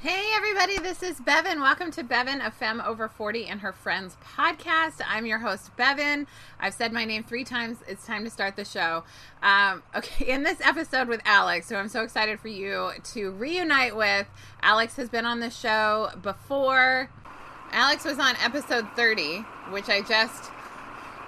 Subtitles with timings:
[0.00, 1.62] Hey, everybody, this is Bevan.
[1.62, 5.00] Welcome to Bevan, a femme over 40 and her friends podcast.
[5.08, 6.26] I'm your host, Bevan.
[6.60, 7.78] I've said my name three times.
[7.88, 9.04] It's time to start the show.
[9.42, 13.96] Um, okay, in this episode with Alex, who I'm so excited for you to reunite
[13.96, 14.26] with,
[14.60, 17.08] Alex has been on the show before.
[17.72, 19.38] Alex was on episode 30,
[19.70, 20.50] which I just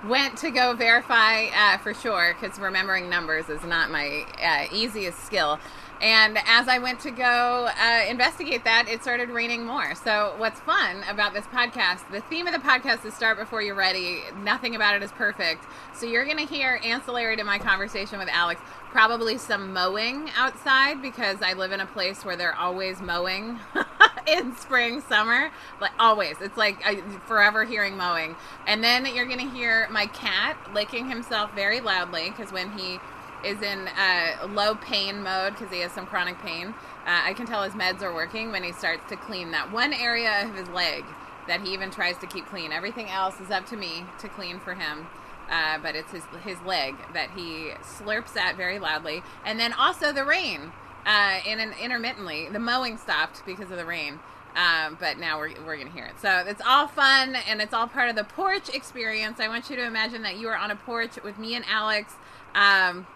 [0.07, 5.25] went to go verify uh, for sure because remembering numbers is not my uh, easiest
[5.25, 5.59] skill.
[6.01, 9.97] And as I went to go uh, investigate that, it started raining more.
[9.97, 13.75] So, what's fun about this podcast, the theme of the podcast is start before you're
[13.75, 14.21] ready.
[14.45, 15.65] Nothing about it is perfect.
[15.95, 18.61] So, you're going to hear ancillary to my conversation with Alex,
[18.93, 23.59] probably some mowing outside because I live in a place where they're always mowing
[24.29, 25.51] in spring, summer.
[25.81, 26.37] Like, always.
[26.41, 28.37] It's like I, forever hearing mowing.
[28.69, 33.01] And then you're going to hear my cat licking himself very loudly because when he
[33.45, 36.69] is in uh, low pain mode because he has some chronic pain.
[37.07, 39.93] Uh, I can tell his meds are working when he starts to clean that one
[39.93, 41.05] area of his leg
[41.47, 42.73] that he even tries to keep clean.
[42.73, 45.07] Everything else is up to me to clean for him.
[45.51, 50.13] Uh, but it's his his leg that he slurps at very loudly, and then also
[50.13, 50.73] the rain.
[51.07, 54.19] Uh, in an intermittently, the mowing stopped because of the rain.
[54.55, 56.21] Um, but now we're, we're to hear it.
[56.21, 59.39] So it's all fun and it's all part of the porch experience.
[59.41, 62.15] I want you to imagine that you are on a porch with me and Alex.
[62.55, 63.07] Um,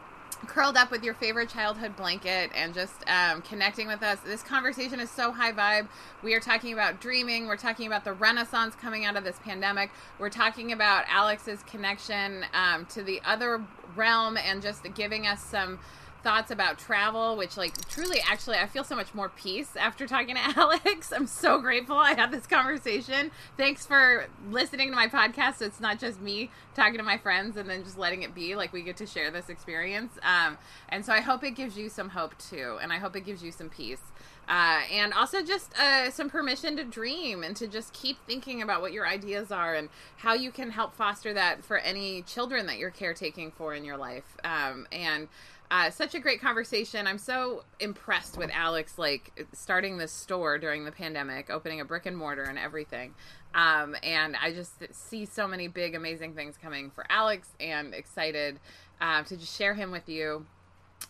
[0.47, 4.19] curled up with your favorite childhood blanket and just um, connecting with us.
[4.21, 5.89] This conversation is so high vibe.
[6.23, 7.47] We are talking about dreaming.
[7.47, 9.91] We're talking about the renaissance coming out of this pandemic.
[10.19, 15.79] We're talking about Alex's connection um, to the other realm and just giving us some
[16.23, 20.37] thoughts about travel, which like truly actually I feel so much more peace after talking
[20.37, 21.13] to Alex.
[21.13, 23.31] I'm so grateful I had this conversation.
[23.57, 25.59] Thanks for listening to my podcast.
[25.59, 28.55] So it's not just me talking to my friends and then just letting it be.
[28.55, 30.13] Like we get to share this experience.
[30.23, 32.79] Um, and so I hope it gives you some hope too.
[32.81, 34.03] And I hope it gives you some peace.
[34.49, 38.81] Uh, and also just uh, some permission to dream and to just keep thinking about
[38.81, 42.77] what your ideas are and how you can help foster that for any children that
[42.77, 44.37] you're caretaking for in your life.
[44.43, 45.29] Um, and
[45.73, 47.07] uh, such a great conversation.
[47.07, 52.05] I'm so impressed with Alex, like starting this store during the pandemic, opening a brick
[52.05, 53.15] and mortar and everything.
[53.55, 58.61] Um, and I just see so many big, amazing things coming for Alex, and excited
[59.01, 60.45] uh, to just share him with you,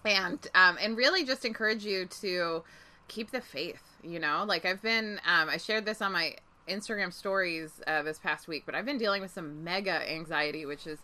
[0.05, 2.63] and um, and really just encourage you to
[3.09, 3.83] keep the faith.
[4.05, 6.37] You know, like I've been, um, I shared this on my
[6.69, 10.87] Instagram stories uh, this past week, but I've been dealing with some mega anxiety, which
[10.87, 10.99] is,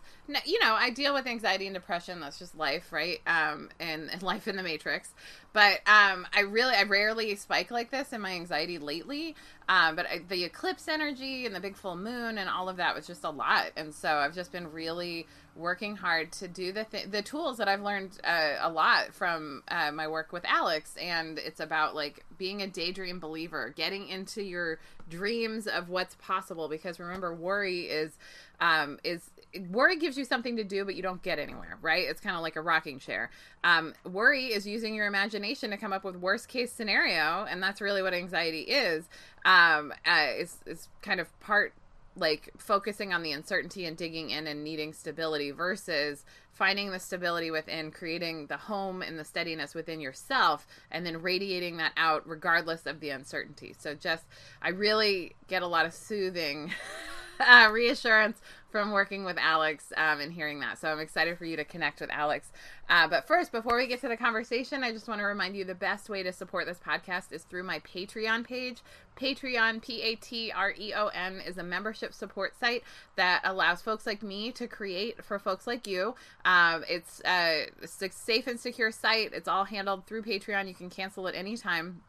[0.45, 2.19] you know, I deal with anxiety and depression.
[2.19, 3.19] That's just life, right?
[3.27, 5.13] Um, and, and life in the matrix.
[5.51, 9.35] But um, I really, I rarely spike like this in my anxiety lately.
[9.67, 12.95] Um, but I, the eclipse energy and the big full moon and all of that
[12.95, 13.71] was just a lot.
[13.75, 17.67] And so I've just been really working hard to do the th- the tools that
[17.67, 22.25] I've learned uh, a lot from uh, my work with Alex, and it's about like
[22.37, 26.69] being a daydream believer, getting into your dreams of what's possible.
[26.69, 28.17] Because remember, worry is
[28.61, 29.29] um, is
[29.71, 32.05] worry gives you something to do, but you don't get anywhere, right?
[32.07, 33.31] It's kind of like a rocking chair.
[33.63, 37.81] Um, worry is using your imagination to come up with worst case scenario, and that's
[37.81, 39.05] really what anxiety is.
[39.45, 41.73] Um, uh, it's, it's kind of part
[42.19, 47.51] like focusing on the uncertainty and digging in and needing stability versus finding the stability
[47.51, 52.85] within creating the home and the steadiness within yourself and then radiating that out regardless
[52.85, 53.73] of the uncertainty.
[53.77, 54.25] So just
[54.61, 56.73] i really get a lot of soothing
[57.39, 58.39] uh, reassurance
[58.71, 60.77] from working with Alex um, and hearing that.
[60.77, 62.51] So I'm excited for you to connect with Alex.
[62.89, 65.63] Uh, but first, before we get to the conversation, I just want to remind you
[65.63, 68.81] the best way to support this podcast is through my Patreon page.
[69.15, 72.83] Patreon, P A T R E O N, is a membership support site
[73.15, 76.15] that allows folks like me to create for folks like you.
[76.45, 79.33] Um, it's, a safe and secure site.
[79.33, 80.67] It's all handled through Patreon.
[80.67, 82.01] You can cancel at any time.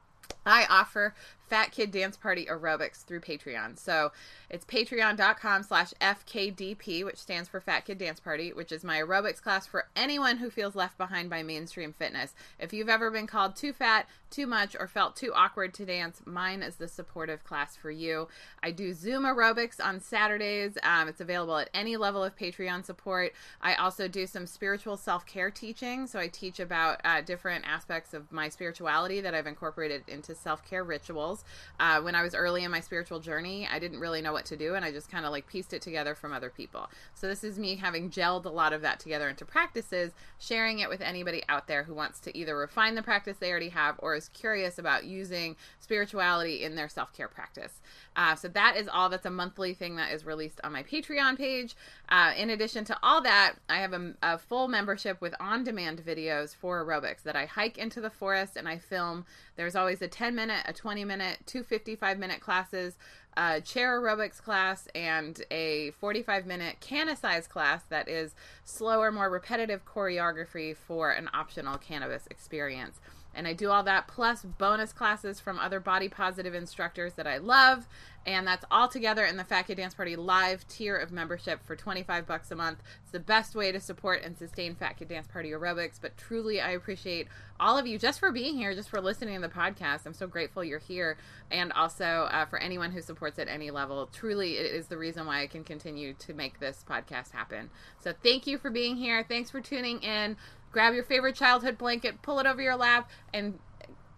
[0.46, 1.14] I offer
[1.50, 3.76] Fat Kid Dance Party aerobics through Patreon.
[3.76, 4.12] So
[4.48, 9.42] it's patreon.com slash FKDP, which stands for Fat Kid Dance Party, which is my aerobics
[9.42, 12.34] class for anyone who feels left behind by mainstream fitness.
[12.60, 16.22] If you've ever been called too fat, too much, or felt too awkward to dance,
[16.24, 18.28] mine is the supportive class for you.
[18.62, 20.78] I do Zoom aerobics on Saturdays.
[20.84, 23.32] Um, it's available at any level of Patreon support.
[23.60, 26.06] I also do some spiritual self care teaching.
[26.06, 30.64] So I teach about uh, different aspects of my spirituality that I've incorporated into self
[30.68, 31.39] care rituals.
[31.78, 34.56] Uh, when I was early in my spiritual journey, I didn't really know what to
[34.56, 36.88] do, and I just kind of like pieced it together from other people.
[37.14, 40.88] So this is me having gelled a lot of that together into practices, sharing it
[40.88, 44.14] with anybody out there who wants to either refine the practice they already have or
[44.14, 47.80] is curious about using spirituality in their self care practice.
[48.16, 49.08] Uh, so that is all.
[49.08, 51.74] That's a monthly thing that is released on my Patreon page.
[52.08, 56.02] Uh, in addition to all that, I have a, a full membership with on demand
[56.04, 59.24] videos for aerobics that I hike into the forest and I film.
[59.60, 62.96] There's always a 10 minute, a 20 minute, two 55 minute classes,
[63.36, 68.34] a chair aerobics class, and a 45 minute canna-size class that is
[68.64, 73.00] slower, more repetitive choreography for an optional cannabis experience.
[73.34, 77.38] And I do all that plus bonus classes from other body positive instructors that I
[77.38, 77.86] love.
[78.26, 81.74] And that's all together in the Fat Kid Dance Party live tier of membership for
[81.74, 82.82] 25 bucks a month.
[83.02, 85.98] It's the best way to support and sustain Fat Kid Dance Party aerobics.
[86.00, 87.28] But truly, I appreciate
[87.58, 90.04] all of you just for being here, just for listening to the podcast.
[90.04, 91.16] I'm so grateful you're here.
[91.50, 94.06] And also uh, for anyone who supports at any level.
[94.12, 97.70] Truly, it is the reason why I can continue to make this podcast happen.
[98.00, 99.24] So thank you for being here.
[99.26, 100.36] Thanks for tuning in
[100.70, 103.58] grab your favorite childhood blanket, pull it over your lap, and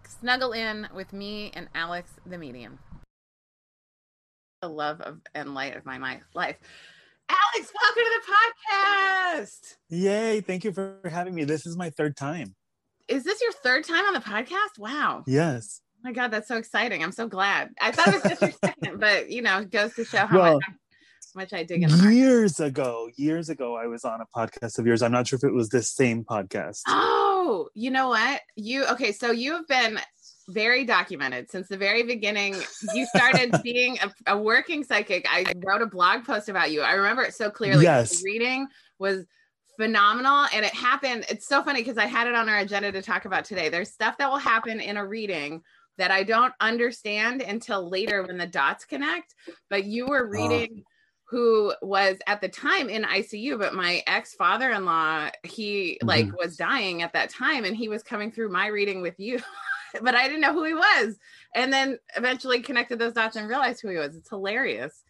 [0.07, 2.79] snuggle in with me and Alex, the medium.
[4.61, 6.57] The love of and light of my, my life.
[7.29, 9.75] Alex, welcome to the podcast.
[9.89, 10.41] Yay.
[10.41, 11.43] Thank you for having me.
[11.43, 12.55] This is my third time.
[13.07, 14.79] Is this your third time on the podcast?
[14.79, 15.23] Wow.
[15.27, 15.81] Yes.
[15.97, 17.03] Oh my God, that's so exciting.
[17.03, 17.71] I'm so glad.
[17.81, 20.37] I thought it was just your second, but you know, it goes to show how
[20.37, 20.63] well, much
[21.35, 21.89] much I dig in.
[22.11, 25.01] Years ago, years ago, I was on a podcast of yours.
[25.01, 26.81] I'm not sure if it was this same podcast.
[26.87, 28.41] Oh, you know what?
[28.55, 29.11] You okay?
[29.11, 29.99] So you have been
[30.49, 32.55] very documented since the very beginning.
[32.93, 35.25] You started being a, a, working psychic.
[35.29, 36.81] I wrote a blog post about you.
[36.81, 37.83] I remember it so clearly.
[37.83, 38.67] Yes, the reading
[38.99, 39.25] was
[39.79, 41.25] phenomenal and it happened.
[41.29, 43.69] It's so funny because I had it on our agenda to talk about today.
[43.69, 45.61] There's stuff that will happen in a reading
[45.97, 49.33] that I don't understand until later when the dots connect.
[49.69, 50.83] But you were reading
[51.33, 56.07] who was at the time in ICU, but my ex father in law, he mm-hmm.
[56.07, 59.39] like was dying at that time and he was coming through my reading with you,
[60.03, 61.17] but I didn't know who he was.
[61.55, 64.15] And then eventually connected those dots and realized who he was.
[64.15, 65.01] It's hilarious.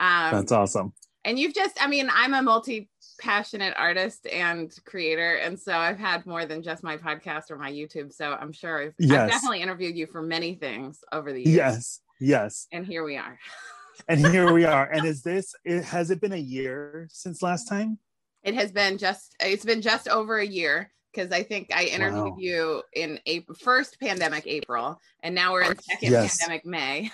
[0.00, 0.94] Um, That's awesome.
[1.24, 2.90] And you've just, I mean, I'm a multi
[3.20, 5.36] passionate artist and creator.
[5.36, 8.12] And so I've had more than just my podcast or my YouTube.
[8.12, 9.20] So I'm sure I've, yes.
[9.20, 11.54] I've definitely interviewed you for many things over the years.
[11.54, 12.00] Yes.
[12.20, 12.66] Yes.
[12.72, 13.38] And here we are.
[14.06, 14.90] and here we are.
[14.90, 15.54] And is this?
[15.64, 17.98] It, has it been a year since last time?
[18.42, 19.34] It has been just.
[19.40, 22.36] It's been just over a year because I think I interviewed wow.
[22.38, 26.38] you in April, first pandemic April, and now we're in second yes.
[26.38, 27.10] pandemic May.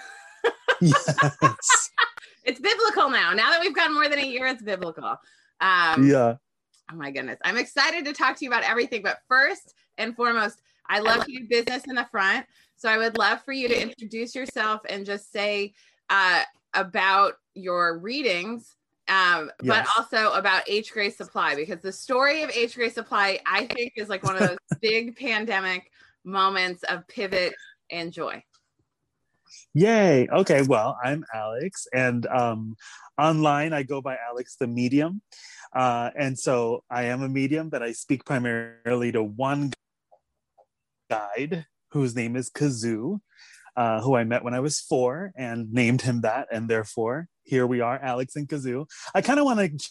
[0.80, 1.90] yes.
[2.44, 3.32] It's biblical now.
[3.32, 5.16] Now that we've gone more than a year, it's biblical.
[5.60, 6.34] Um, yeah.
[6.92, 7.38] Oh my goodness.
[7.42, 9.02] I'm excited to talk to you about everything.
[9.02, 12.44] But first and foremost, I love you business in the front.
[12.76, 15.72] So I would love for you to introduce yourself and just say
[16.10, 16.42] uh,
[16.74, 18.76] about your readings
[19.08, 19.86] um, yes.
[19.86, 23.92] but also about H Gray's Supply because the story of H Gray's Supply, I think,
[23.96, 25.90] is like one of those big pandemic
[26.24, 27.54] moments of pivot
[27.90, 28.42] and joy.
[29.74, 30.26] Yay.
[30.28, 30.62] Okay.
[30.62, 32.76] Well, I'm Alex, and um,
[33.18, 35.20] online I go by Alex the Medium.
[35.74, 39.72] Uh, and so I am a medium, but I speak primarily to one
[41.10, 43.20] guide whose name is Kazoo
[43.76, 46.48] uh, who I met when I was four and named him that.
[46.50, 48.88] And therefore, here we are, Alex and Kazoo.
[49.14, 49.90] I kind of want to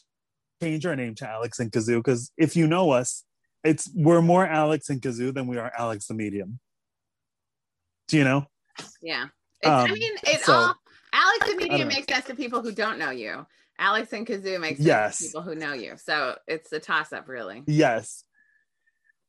[0.61, 3.23] change our name to Alex and Kazoo because if you know us,
[3.63, 6.59] it's we're more Alex and Kazoo than we are Alex the Medium.
[8.07, 8.45] Do you know?
[9.01, 9.23] Yeah.
[9.63, 10.75] Um, I mean, it so, all
[11.13, 13.45] Alex the Medium makes sense to people who don't know you.
[13.79, 15.17] Alex and Kazoo makes sense yes.
[15.17, 15.93] to people who know you.
[15.97, 17.63] So it's a toss up, really.
[17.65, 18.23] Yes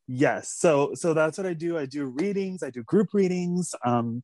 [0.06, 4.23] yes so so that's what i do i do readings i do group readings um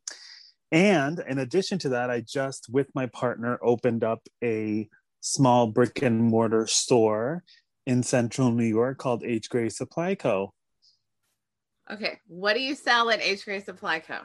[0.72, 4.88] and in addition to that i just with my partner opened up a
[5.20, 7.42] small brick and mortar store
[7.86, 10.52] in central new york called h gray supply co.
[11.90, 14.20] Okay what do you sell at h gray supply co?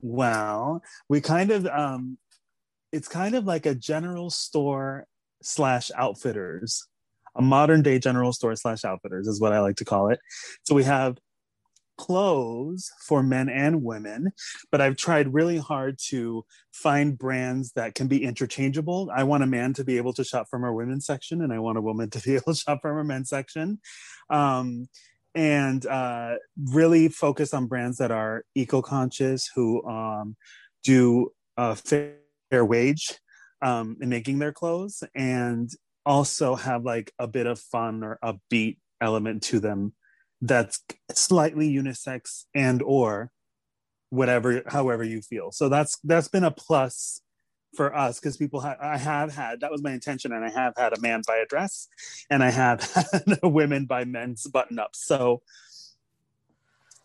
[0.00, 2.18] Well we kind of um
[2.92, 5.06] it's kind of like a general store
[5.42, 6.86] slash outfitters
[7.36, 10.20] a modern day general store slash outfitters is what I like to call it.
[10.62, 11.18] So we have
[11.98, 14.32] clothes for men and women,
[14.70, 19.10] but I've tried really hard to find brands that can be interchangeable.
[19.14, 21.58] I want a man to be able to shop from our women's section, and I
[21.58, 23.80] want a woman to be able to shop from our men's section.
[24.30, 24.88] Um,
[25.34, 30.36] and uh, really focus on brands that are eco conscious, who um,
[30.84, 32.16] do a fair
[32.64, 33.14] wage
[33.62, 35.70] um, in making their clothes and
[36.04, 39.94] also have like a bit of fun or upbeat element to them
[40.40, 40.82] that's
[41.12, 43.30] slightly unisex and or
[44.10, 45.52] whatever however you feel.
[45.52, 47.20] So that's that's been a plus
[47.74, 50.74] for us because people ha- I have had that was my intention and I have
[50.76, 51.88] had a man buy a dress
[52.28, 52.82] and I have
[53.12, 55.42] had women buy men's button ups so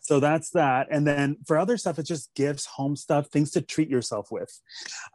[0.08, 0.88] so that's that.
[0.90, 4.50] And then for other stuff it's just gifts home stuff things to treat yourself with.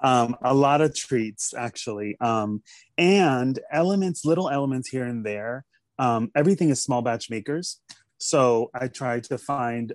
[0.03, 2.15] Um, a lot of treats actually.
[2.21, 2.61] Um,
[2.95, 5.65] and elements little elements here and there.
[5.97, 7.81] Um, everything is small batch makers.
[8.19, 9.93] So i try to find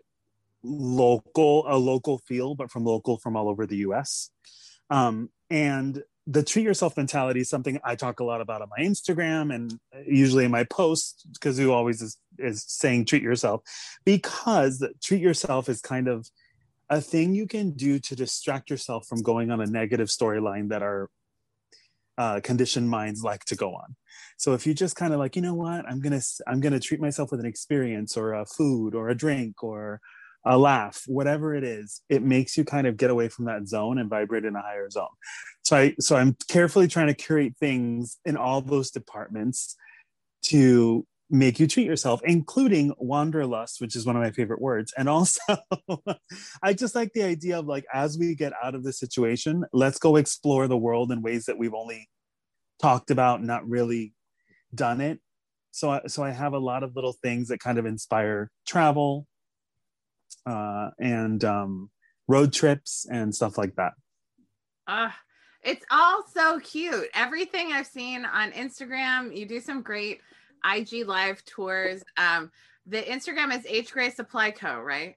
[0.65, 4.33] local a local feel but from local from all over the us
[4.91, 8.85] um, and the treat yourself mentality is something I talk a lot about on my
[8.85, 13.63] Instagram and usually in my posts because who always is, is saying treat yourself
[14.05, 16.29] because treat yourself is kind of
[16.91, 20.83] a thing you can do to distract yourself from going on a negative storyline that
[20.83, 21.09] our
[22.19, 23.97] uh, conditioned minds like to go on.
[24.37, 27.01] So if you just kind of like, you know what, I'm gonna I'm gonna treat
[27.01, 30.01] myself with an experience or a food or a drink or
[30.45, 33.99] a laugh, whatever it is, it makes you kind of get away from that zone
[33.99, 35.09] and vibrate in a higher zone.
[35.63, 39.77] So I so I'm carefully trying to curate things in all those departments
[40.45, 44.95] to make you treat yourself, including wanderlust, which is one of my favorite words.
[44.97, 45.41] And also,
[46.63, 49.99] I just like the idea of like, as we get out of the situation, let's
[49.99, 52.09] go explore the world in ways that we've only
[52.81, 54.15] talked about, not really
[54.75, 55.21] done it.
[55.71, 59.27] So, I, so I have a lot of little things that kind of inspire travel,
[60.47, 61.91] uh, and um,
[62.27, 63.93] road trips and stuff like that.
[64.87, 65.11] Uh,
[65.63, 67.09] it's all so cute.
[67.15, 70.21] Everything I've seen on Instagram, you do some great
[70.65, 72.03] IG live tours.
[72.17, 72.51] Um,
[72.87, 74.81] the Instagram is H Gray Supply Co.
[74.81, 75.17] Right?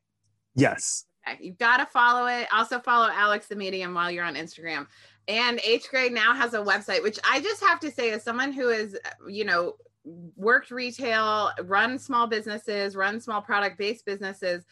[0.55, 1.05] Yes.
[1.27, 1.37] Okay.
[1.41, 2.47] You've got to follow it.
[2.51, 4.87] Also follow Alex the Medium while you're on Instagram.
[5.27, 8.51] And H Gray now has a website, which I just have to say, as someone
[8.51, 8.97] who is,
[9.29, 9.75] you know,
[10.35, 14.65] worked retail, run small businesses, run small product based businesses,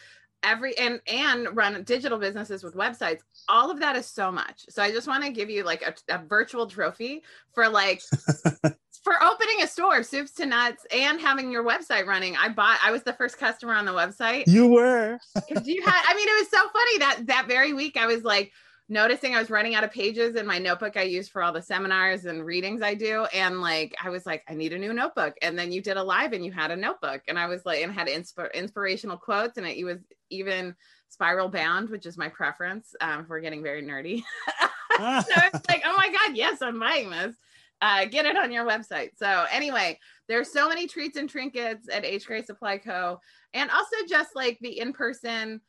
[0.43, 4.65] every and and run digital businesses with websites all of that is so much.
[4.69, 8.01] So i just want to give you like a, a virtual trophy for like
[9.03, 12.35] for opening a store soups to nuts and having your website running.
[12.37, 14.47] I bought i was the first customer on the website.
[14.47, 15.19] You were.
[15.63, 18.51] You had i mean it was so funny that that very week i was like
[18.89, 21.61] noticing I was running out of pages in my notebook I use for all the
[21.61, 23.25] seminars and readings I do.
[23.33, 25.35] And like, I was like, I need a new notebook.
[25.43, 27.21] And then you did a live and you had a notebook.
[27.27, 29.57] And I was like, and had insp- inspirational quotes.
[29.57, 29.99] And it, was
[30.31, 30.75] even
[31.07, 32.95] spiral bound, which is my preference.
[32.99, 34.23] Um, we're getting very nerdy.
[34.97, 37.35] so it's like, oh my God, yes, I'm buying this.
[37.81, 39.11] Uh, get it on your website.
[39.15, 43.19] So anyway, there's so many treats and trinkets at H Gray Supply Co.
[43.53, 45.61] And also just like the in-person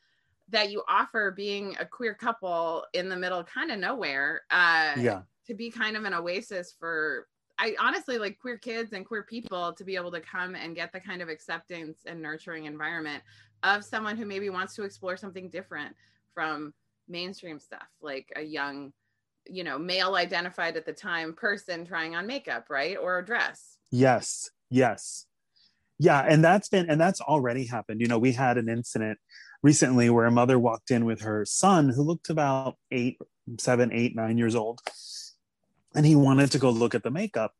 [0.50, 5.22] that you offer being a queer couple in the middle kind of nowhere uh yeah.
[5.46, 7.26] to be kind of an oasis for
[7.58, 10.92] i honestly like queer kids and queer people to be able to come and get
[10.92, 13.22] the kind of acceptance and nurturing environment
[13.62, 15.94] of someone who maybe wants to explore something different
[16.32, 16.72] from
[17.08, 18.92] mainstream stuff like a young
[19.48, 22.96] you know male identified at the time person trying on makeup right?
[22.96, 23.78] Or a dress.
[23.90, 25.26] Yes yes.
[25.98, 28.00] Yeah and that's been and that's already happened.
[28.00, 29.18] You know we had an incident
[29.62, 33.18] recently where a mother walked in with her son who looked about eight,
[33.58, 34.80] seven, eight, nine years old.
[35.94, 37.52] And he wanted to go look at the makeup.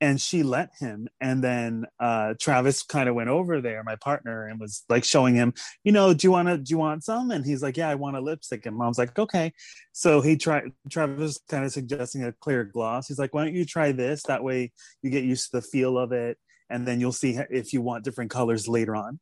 [0.00, 1.08] And she let him.
[1.20, 5.34] And then uh, Travis kind of went over there, my partner, and was like showing
[5.34, 7.32] him, you know, do you want to, do you want some?
[7.32, 8.64] And he's like, yeah, I want a lipstick.
[8.64, 9.52] And mom's like, okay.
[9.92, 13.08] So he tried, Travis kind of suggesting a clear gloss.
[13.08, 14.22] He's like, why don't you try this?
[14.28, 14.70] That way
[15.02, 16.38] you get used to the feel of it.
[16.70, 19.18] And then you'll see if you want different colors later on.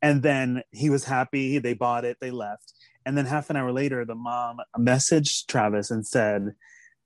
[0.00, 1.58] And then he was happy.
[1.58, 2.18] They bought it.
[2.20, 2.72] They left.
[3.04, 6.54] And then half an hour later, the mom messaged Travis and said,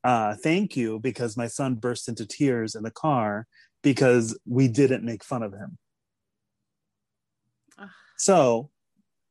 [0.05, 3.47] uh, "Thank you because my son burst into tears in the car
[3.83, 5.79] because we didn't make fun of him."
[7.79, 7.89] Ugh.
[8.17, 8.71] So,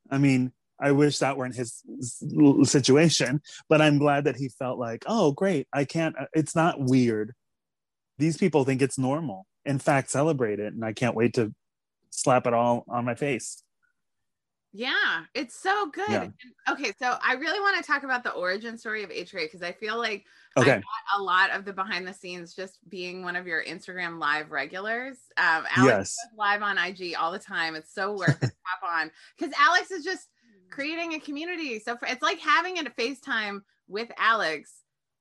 [0.10, 1.84] I mean, I wish that weren't his
[2.64, 5.68] situation, but I'm glad that he felt like, "Oh, great!
[5.72, 6.16] I can't.
[6.18, 7.34] Uh, it's not weird.
[8.18, 9.46] These people think it's normal.
[9.66, 11.54] In fact, celebrate it, and I can't wait to
[12.12, 13.64] slap it all on my face.
[14.74, 16.10] Yeah, it's so good.
[16.10, 16.28] Yeah.
[16.70, 19.74] Okay, so I really want to talk about the origin story of H because I
[19.74, 20.26] feel like
[20.56, 20.72] okay.
[20.72, 24.18] I got a lot of the behind the scenes just being one of your Instagram
[24.18, 25.18] live regulars.
[25.36, 26.18] Um, Alex yes.
[26.38, 27.76] live on IG all the time.
[27.76, 30.28] It's so worth it to hop on because Alex is just
[30.70, 31.80] creating a community.
[31.80, 34.72] So for, it's like having a FaceTime with Alex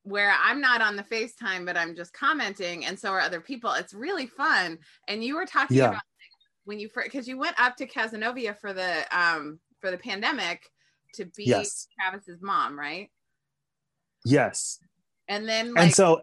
[0.05, 3.73] where I'm not on the FaceTime, but I'm just commenting, and so are other people.
[3.73, 4.79] It's really fun.
[5.09, 5.89] And you were talking yeah.
[5.89, 6.03] about
[6.71, 10.63] when you first because you went up to Cazenovia for the um for the pandemic
[11.15, 11.89] to be yes.
[11.99, 13.11] Travis's mom, right?
[14.25, 14.79] Yes.
[15.27, 16.21] And then like, and so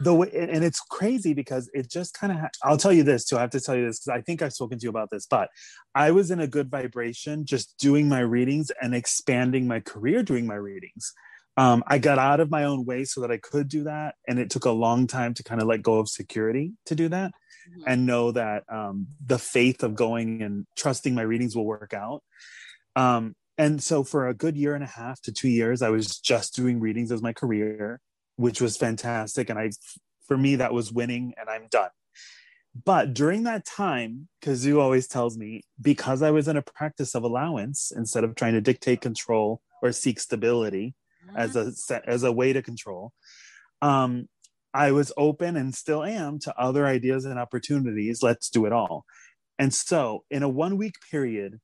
[0.00, 3.24] the way and it's crazy because it just kind of ha- i'll tell you this
[3.24, 5.10] too i have to tell you this because i think i've spoken to you about
[5.10, 5.48] this but
[5.96, 10.46] i was in a good vibration just doing my readings and expanding my career doing
[10.46, 11.12] my readings
[11.56, 14.38] um, i got out of my own way so that i could do that and
[14.38, 17.32] it took a long time to kind of let go of security to do that
[17.70, 17.82] mm-hmm.
[17.86, 22.22] and know that um, the faith of going and trusting my readings will work out
[22.96, 26.18] um, and so for a good year and a half to two years i was
[26.18, 28.00] just doing readings as my career
[28.38, 29.50] which was fantastic.
[29.50, 29.70] And I,
[30.26, 31.90] for me, that was winning, and I'm done.
[32.84, 37.24] But during that time, Kazoo always tells me because I was in a practice of
[37.24, 40.94] allowance instead of trying to dictate control or seek stability
[41.36, 41.72] as a
[42.06, 43.12] as a way to control,
[43.82, 44.28] um,
[44.74, 48.22] I was open and still am to other ideas and opportunities.
[48.22, 49.04] Let's do it all.
[49.58, 51.60] And so, in a one week period,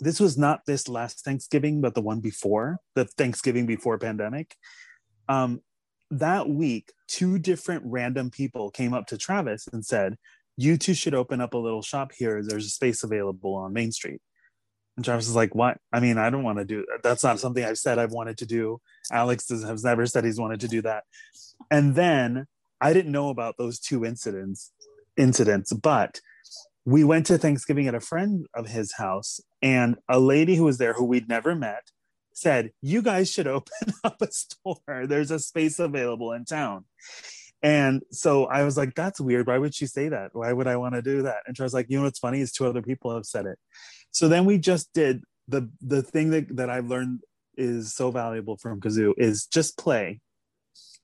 [0.00, 4.56] this was not this last Thanksgiving, but the one before, the Thanksgiving before pandemic.
[5.28, 5.60] Um,
[6.10, 10.16] that week, two different random people came up to Travis and said,
[10.56, 12.42] You two should open up a little shop here.
[12.42, 14.20] There's a space available on Main Street.
[14.98, 15.78] And Travis is like, What?
[15.92, 18.46] I mean, I don't want to do that's not something I've said I've wanted to
[18.46, 18.80] do.
[19.12, 21.04] Alex has never said he's wanted to do that.
[21.70, 22.48] And then
[22.80, 24.72] I didn't know about those two incidents
[25.16, 26.20] incidents, but
[26.84, 30.78] we went to Thanksgiving at a friend of his house, and a lady who was
[30.78, 31.92] there who we'd never met
[32.34, 35.06] said, You guys should open up a store.
[35.06, 36.86] There's a space available in town.
[37.62, 39.46] And so I was like, That's weird.
[39.46, 40.30] Why would she say that?
[40.32, 41.38] Why would I want to do that?
[41.46, 43.58] And she was like, You know what's funny is two other people have said it.
[44.10, 47.20] So then we just did the the thing that, that I've learned
[47.56, 50.20] is so valuable from Kazoo is just play.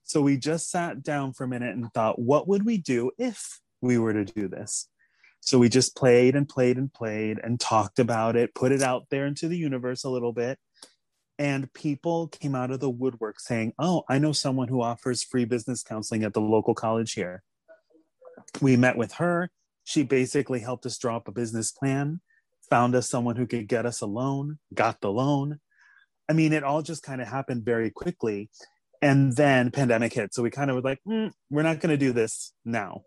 [0.03, 3.59] So we just sat down for a minute and thought, what would we do if
[3.81, 4.87] we were to do this?
[5.41, 9.07] So we just played and played and played and talked about it, put it out
[9.09, 10.59] there into the universe a little bit
[11.37, 15.45] and people came out of the woodwork saying, Oh, I know someone who offers free
[15.45, 17.43] business counseling at the local college here.
[18.61, 19.49] We met with her.
[19.83, 22.21] She basically helped us draw up a business plan,
[22.69, 25.59] found us someone who could get us a loan, got the loan.
[26.29, 28.49] I mean, it all just kind of happened very quickly.
[29.01, 30.33] And then pandemic hit.
[30.33, 33.03] So we kind of were like, mm, we're not going to do this now.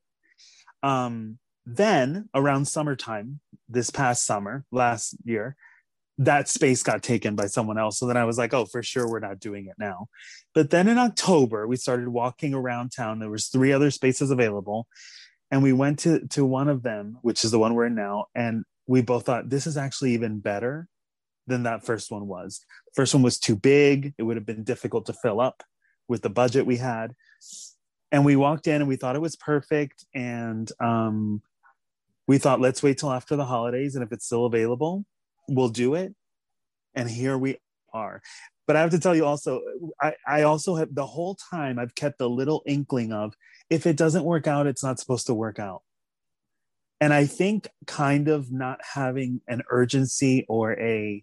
[0.82, 5.56] Um, then around summertime, this past summer, last year,
[6.18, 7.98] that space got taken by someone else.
[7.98, 10.06] So then I was like, oh, for sure, we're not doing it now.
[10.54, 13.18] But then in October, we started walking around town.
[13.18, 14.86] There was three other spaces available.
[15.50, 18.26] And we went to, to one of them, which is the one we're in now.
[18.34, 20.88] And we both thought this is actually even better
[21.46, 22.64] than that first one was.
[22.94, 24.14] First one was too big.
[24.18, 25.62] It would have been difficult to fill up
[26.08, 27.14] with the budget we had.
[28.10, 30.04] And we walked in and we thought it was perfect.
[30.12, 31.42] And um,
[32.26, 33.94] we thought, let's wait till after the holidays.
[33.94, 35.04] And if it's still available,
[35.48, 36.14] we'll do it
[36.94, 37.56] and here we
[37.92, 38.20] are
[38.66, 39.60] but i have to tell you also
[40.00, 43.34] i, I also have the whole time i've kept a little inkling of
[43.70, 45.82] if it doesn't work out it's not supposed to work out
[47.00, 51.22] and i think kind of not having an urgency or a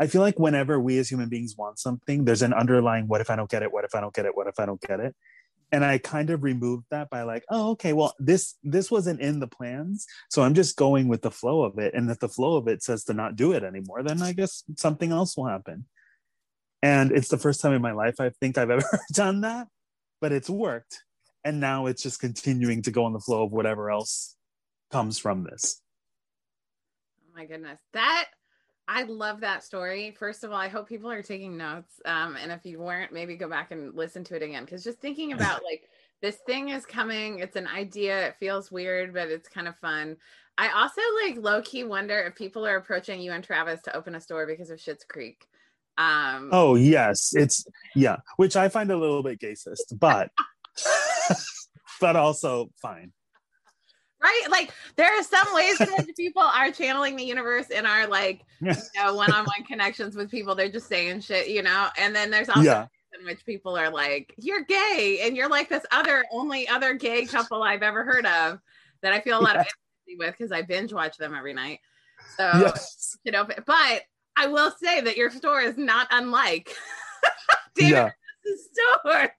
[0.00, 3.30] i feel like whenever we as human beings want something there's an underlying what if
[3.30, 3.72] i don't get it?
[3.72, 4.36] What if i don't get it?
[4.36, 5.14] What if i don't get it?
[5.72, 9.40] And i kind of removed that by like oh okay well this this wasn't in
[9.40, 11.94] the plans so i'm just going with the flow of it.
[11.94, 14.64] And if the flow of it says to not do it anymore then i guess
[14.76, 15.86] something else will happen.
[16.82, 19.68] And it's the first time in my life i think i've ever done that
[20.24, 21.02] but it's worked.
[21.44, 24.33] And now it's just continuing to go on the flow of whatever else
[24.94, 25.82] comes from this
[27.20, 28.26] oh my goodness that
[28.86, 30.14] I love that story.
[30.18, 31.94] First of all, I hope people are taking notes.
[32.04, 34.66] Um, and if you weren't, maybe go back and listen to it again.
[34.66, 35.88] Cause just thinking about like
[36.20, 40.16] this thing is coming, it's an idea, it feels weird, but it's kind of fun.
[40.56, 44.14] I also like low key wonder if people are approaching you and Travis to open
[44.14, 45.44] a store because of Schitt's Creek.
[45.98, 50.30] Um, oh yes, it's yeah, which I find a little bit gaysist, but
[52.00, 53.12] but also fine
[54.24, 54.46] right?
[54.50, 58.42] Like there are some ways in which people are channeling the universe in our like,
[58.60, 60.54] you know, one-on-one connections with people.
[60.54, 61.88] They're just saying shit, you know.
[61.98, 62.86] And then there's also yeah.
[63.18, 67.26] in which people are like, "You're gay," and you're like this other only other gay
[67.26, 68.58] couple I've ever heard of
[69.02, 69.60] that I feel a lot yeah.
[69.60, 71.80] of empathy with because I binge watch them every night.
[72.36, 73.18] So yes.
[73.24, 74.02] you know, but
[74.36, 76.74] I will say that your store is not unlike
[77.76, 78.10] David yeah.
[78.72, 79.30] store.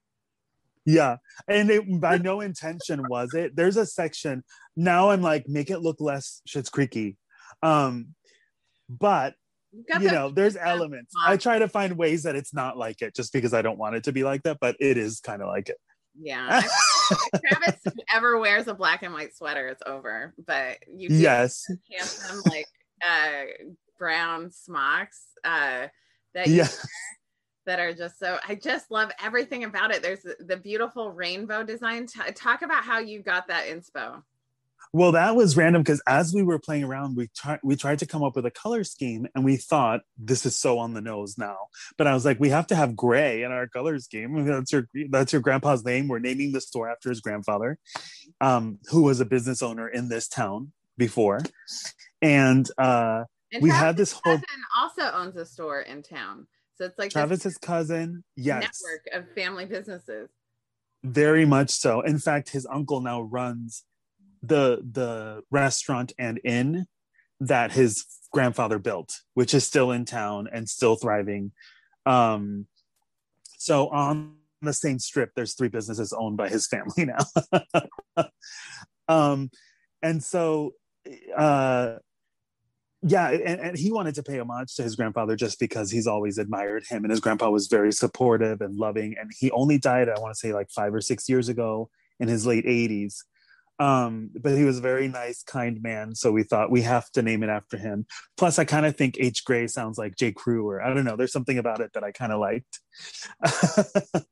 [0.86, 1.18] Yeah.
[1.48, 3.56] And it, by no intention was it.
[3.56, 4.44] There's a section
[4.76, 7.18] now I'm like, make it look less Schitt's Creaky.
[7.64, 8.10] Um,
[8.90, 9.36] but
[10.00, 11.14] you know, there's elements.
[11.26, 13.96] I try to find ways that it's not like it just because I don't want
[13.96, 15.78] it to be like that, but it is kind of like it.
[16.18, 16.62] Yeah.
[17.34, 17.82] if Travis
[18.14, 20.34] ever wears a black and white sweater, it's over.
[20.46, 22.68] But you yes, handsome like
[23.06, 23.68] uh
[23.98, 25.88] brown smocks uh
[26.34, 26.68] that yeah.
[27.66, 30.02] That are just so I just love everything about it.
[30.02, 32.08] There's the, beautiful rainbow design.
[32.08, 34.24] T- talk about how you got that inspo.
[34.94, 38.06] Well, that was random because as we were playing around, we tried we tried to
[38.06, 41.38] come up with a color scheme, and we thought this is so on the nose
[41.38, 41.58] now.
[41.98, 44.46] But I was like, we have to have gray in our color scheme.
[44.48, 46.08] That's your that's your grandpa's name.
[46.08, 47.78] We're naming the store after his grandfather,
[48.40, 51.42] um, who was a business owner in this town before,
[52.22, 54.40] and uh, And we had this whole
[54.78, 56.48] also owns a store in town.
[56.78, 58.24] So it's like Travis's cousin.
[58.36, 60.30] Yes, network of family businesses.
[61.04, 62.02] very much so.
[62.02, 63.84] In fact, his uncle now runs
[64.44, 66.86] the the restaurant and inn
[67.40, 71.52] that his grandfather built, which is still in town and still thriving.
[72.06, 72.68] Um,
[73.58, 78.28] so on the same strip, there's three businesses owned by his family now.
[79.08, 79.50] um,
[80.02, 80.74] and so,
[81.36, 81.96] uh,
[83.08, 86.40] yeah, and, and he wanted to pay homage to his grandfather just because he's always
[86.40, 89.16] admired him, and his grandpa was very supportive and loving.
[89.20, 91.90] And he only died, I want to say, like five or six years ago
[92.20, 93.18] in his late 80s
[93.80, 97.22] um but he was a very nice kind man so we thought we have to
[97.22, 98.06] name it after him.
[98.38, 99.44] Plus i kind of think h.
[99.44, 100.32] Gray sounds like j.
[100.32, 102.80] Crew or i don't know there's something about it that i kind of liked.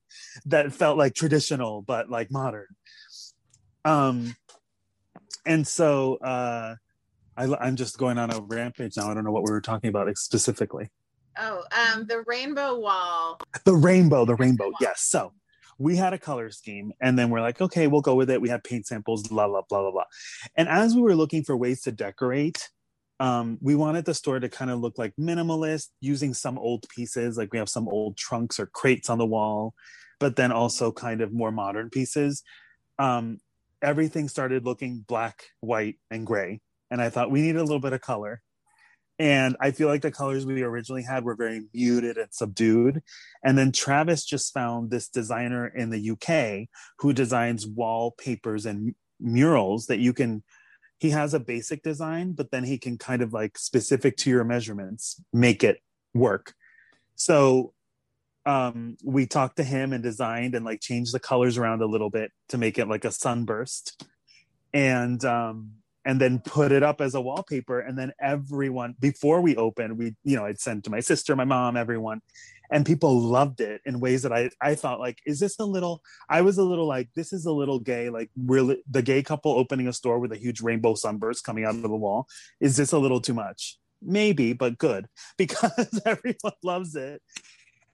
[0.46, 2.68] That felt like traditional but like modern.
[3.84, 4.36] Um
[5.46, 6.76] and so uh
[7.38, 9.10] I, i'm just going on a rampage now.
[9.10, 10.90] I don't know what we were talking about specifically.
[11.38, 13.40] Oh, um, the rainbow wall.
[13.66, 15.34] the rainbow the rainbow yes so
[15.80, 18.42] we had a color scheme and then we're like okay we'll go with it.
[18.42, 20.04] We have paint samples blah blah blah blah blah.
[20.56, 22.70] And as we were looking for ways to decorate
[23.20, 27.38] um, we wanted the store to kind of look like minimalist using some old pieces
[27.38, 29.74] like we have some old trunks or crates on the wall
[30.20, 32.44] but then also kind of more modern pieces.
[32.98, 33.40] Um,
[33.82, 36.62] everything started looking black white and gray
[36.94, 38.42] and i thought we need a little bit of color
[39.20, 43.04] and I feel like the colors we originally had were very muted and subdued.
[43.44, 46.68] And then Travis just found this designer in the UK
[47.00, 50.44] who designs wallpapers and murals that you can.
[51.00, 54.44] He has a basic design, but then he can kind of like specific to your
[54.44, 55.80] measurements make it
[56.14, 56.54] work.
[57.16, 57.74] So
[58.46, 62.10] um, we talked to him and designed and like changed the colors around a little
[62.10, 64.06] bit to make it like a sunburst.
[64.74, 65.72] And um,
[66.06, 67.80] and then put it up as a wallpaper.
[67.80, 71.44] And then everyone before we opened we you know i'd send to my sister my
[71.44, 72.22] mom everyone
[72.72, 76.02] and people loved it in ways that i i thought like is this a little
[76.30, 79.52] i was a little like this is a little gay like really the gay couple
[79.52, 82.28] opening a store with a huge rainbow sunburst coming out of the wall.
[82.60, 83.78] Is this a little too much?
[84.02, 87.22] Maybe but good because everyone loves it.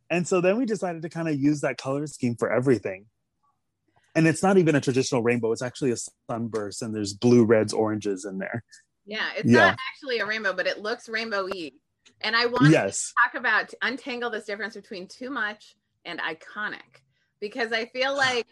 [0.10, 3.06] And so then we decided to kind of use that color scheme for everything
[4.16, 5.98] and it's not even a traditional rainbow it's actually a
[6.30, 8.64] sunburst and there's blue reds oranges in there
[9.06, 9.66] Yeah, it's Yeah.
[9.66, 11.74] not actually a rainbow, but it looks rainbowy.
[12.22, 17.02] And I want yes to talk about untangle this difference between too much and iconic
[17.40, 18.46] because I feel like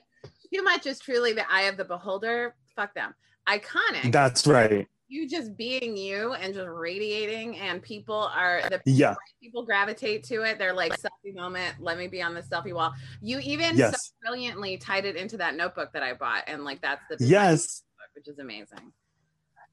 [0.51, 2.55] too much is truly the eye of the beholder.
[2.75, 3.13] Fuck them.
[3.47, 9.15] Iconic, that's right you just being you and just radiating, and people are the yeah
[9.41, 10.59] people gravitate to it.
[10.59, 11.75] They're like selfie moment.
[11.79, 12.93] Let me be on the selfie wall.
[13.21, 13.91] You even so
[14.21, 18.15] brilliantly tied it into that notebook that I bought, and like that's the yes notebook,
[18.15, 18.91] which is amazing.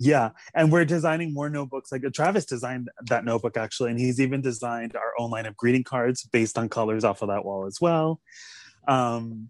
[0.01, 4.41] yeah and we're designing more notebooks like travis designed that notebook actually and he's even
[4.41, 7.81] designed our own line of greeting cards based on colors off of that wall as
[7.81, 8.21] well
[8.89, 9.49] um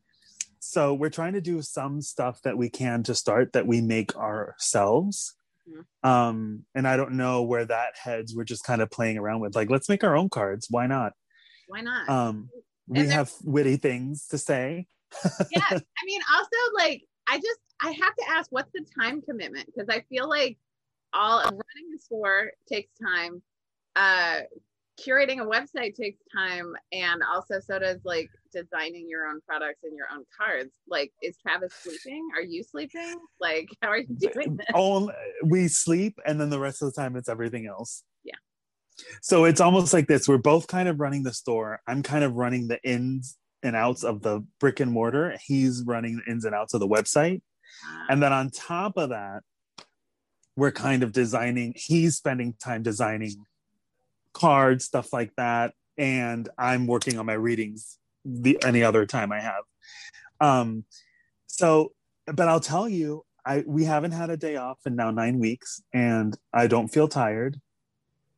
[0.61, 4.15] so we're trying to do some stuff that we can to start that we make
[4.17, 5.35] ourselves
[5.69, 6.09] Mhm.
[6.09, 9.55] um and i don't know where that heads we're just kind of playing around with.
[9.55, 10.67] Like let's make our own cards.
[10.71, 11.13] Why not?
[11.69, 12.09] Why not?
[12.09, 12.51] um
[12.87, 14.87] we there- have witty things to say.
[15.51, 19.67] Yeah i mean also like i just i have to ask what's the time commitment?
[19.67, 20.59] Because i feel like
[21.13, 23.43] all running a store takes time.
[23.97, 24.41] Uh
[25.01, 29.97] curating a website takes time and also so does like designing your own products and
[29.97, 30.71] your own cards.
[30.89, 32.29] Like is travis sleeping?
[32.37, 33.17] Are you sleeping?
[33.41, 34.67] Like how are you doing this?
[34.75, 38.05] Only, we sleep and then the rest of the time it's everything else.
[38.23, 38.35] Yeah.
[39.23, 41.81] so it's almost like this we're both kind of running the store.
[41.87, 45.37] I'm kind of running the ins and outs of the brick and mortar.
[45.45, 47.43] He's running the ins and outs of the website.
[47.87, 49.41] Uh, and then on top of that
[50.57, 53.45] we're kind of designing he's spending time designing
[54.35, 59.41] cards stuff like that and i'm working on my readings the any other time i
[59.41, 59.63] have.
[60.41, 60.85] Um
[61.47, 61.93] so
[62.27, 65.83] but i'll tell you i we haven't had a day off in now nine weeks
[65.93, 67.61] and i don't feel tired.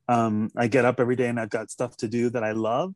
[0.09, 2.94] Um i get up every day and i've got stuff to do that i love.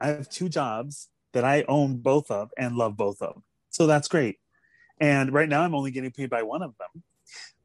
[0.00, 3.42] I have two jobs that i own both of and love both of.
[3.70, 4.38] So that's great.
[4.98, 7.02] And right now i'm only getting paid by one of them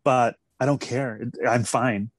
[0.04, 1.22] but i don't care.
[1.48, 2.12] I'm fine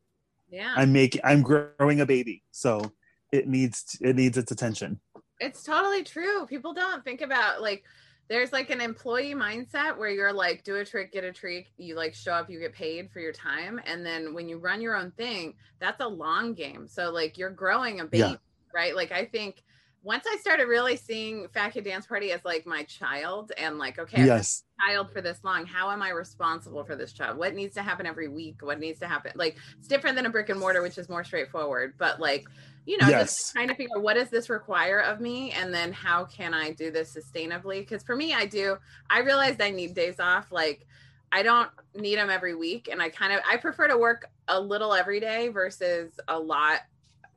[0.55, 0.73] yeah.
[0.77, 2.43] I'm making i'm growing a baby.
[2.53, 2.93] So
[3.33, 5.01] it needs it needs its attention.
[5.41, 6.47] It's totally true.
[6.47, 7.85] People don't think about like
[8.29, 11.95] there's like an employee mindset where you're like do a trick get a treat you
[11.95, 13.81] like show up you get paid for your time.
[13.85, 16.87] And then when you run your own thing that's a long game.
[16.87, 18.37] So like you're growing a baby yeah.
[18.73, 18.95] right?
[18.95, 19.63] Like i think
[20.05, 23.99] once i started really seeing fat kid dance party as like my child and like
[23.99, 27.75] okay yes child for this long how am i responsible for this child what needs
[27.75, 30.61] to happen every week what needs to happen like it's different than a brick and
[30.61, 32.47] mortar which is more straightforward but like
[32.87, 33.37] you know, yes.
[33.37, 36.53] just trying to figure out what does this require of me and then how can
[36.53, 37.81] I do this sustainably?
[37.81, 38.77] Because for me, I do,
[39.09, 40.53] I realized I need days off.
[40.53, 40.87] Like
[41.33, 42.89] I don't need them every week.
[42.91, 46.81] And I kind of, I prefer to work a little every day versus a lot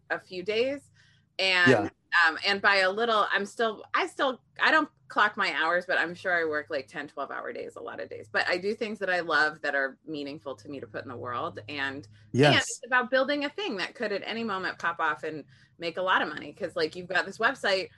[0.09, 0.81] a few days.
[1.39, 1.89] And, yeah.
[2.27, 5.97] um, and by a little, I'm still, I still, I don't clock my hours, but
[5.97, 8.27] I'm sure I work like 10, 12 hour days a lot of days.
[8.31, 11.09] But I do things that I love that are meaningful to me to put in
[11.09, 11.59] the world.
[11.69, 12.47] And yes.
[12.47, 15.43] and it's about building a thing that could at any moment pop off and
[15.79, 16.53] make a lot of money.
[16.53, 17.89] Cause like you've got this website,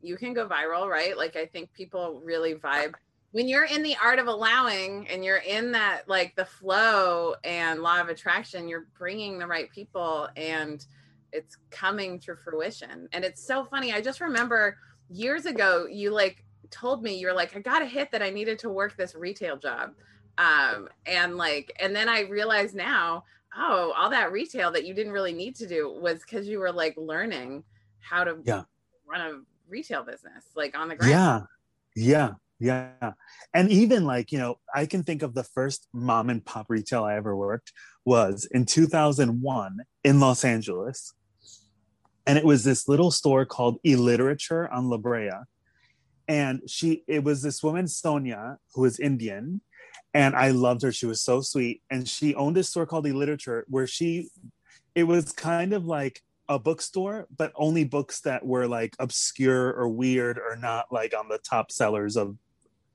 [0.00, 1.16] you can go viral, right?
[1.16, 2.94] Like I think people really vibe
[3.34, 7.82] when you're in the art of allowing and you're in that like the flow and
[7.82, 10.86] law of attraction, you're bringing the right people and
[11.34, 13.08] it's coming to fruition.
[13.12, 13.92] And it's so funny.
[13.92, 14.78] I just remember
[15.10, 18.58] years ago, you like told me you're like, I got a hit that I needed
[18.60, 19.90] to work this retail job.
[20.38, 23.24] Um, and like, and then I realized now,
[23.56, 26.72] oh, all that retail that you didn't really need to do was because you were
[26.72, 27.64] like learning
[28.00, 28.62] how to yeah.
[29.06, 31.12] run a retail business, like on the ground.
[31.12, 31.40] Yeah.
[31.96, 32.32] Yeah.
[32.60, 33.12] Yeah.
[33.52, 37.04] And even like, you know, I can think of the first mom and pop retail
[37.04, 37.72] I ever worked
[38.04, 41.12] was in 2001 in Los Angeles.
[42.26, 45.30] And it was this little store called Illiterature on La Brea.
[46.26, 49.60] And she it was this woman sonia who was indian
[50.14, 50.92] and i loved her.
[50.92, 51.82] She was so sweet.
[51.90, 54.30] And she owned a store called Illiterature where she
[54.94, 59.88] it was kind of like a bookstore but only books that were like obscure or
[59.88, 62.36] weird or not like on the top sellers of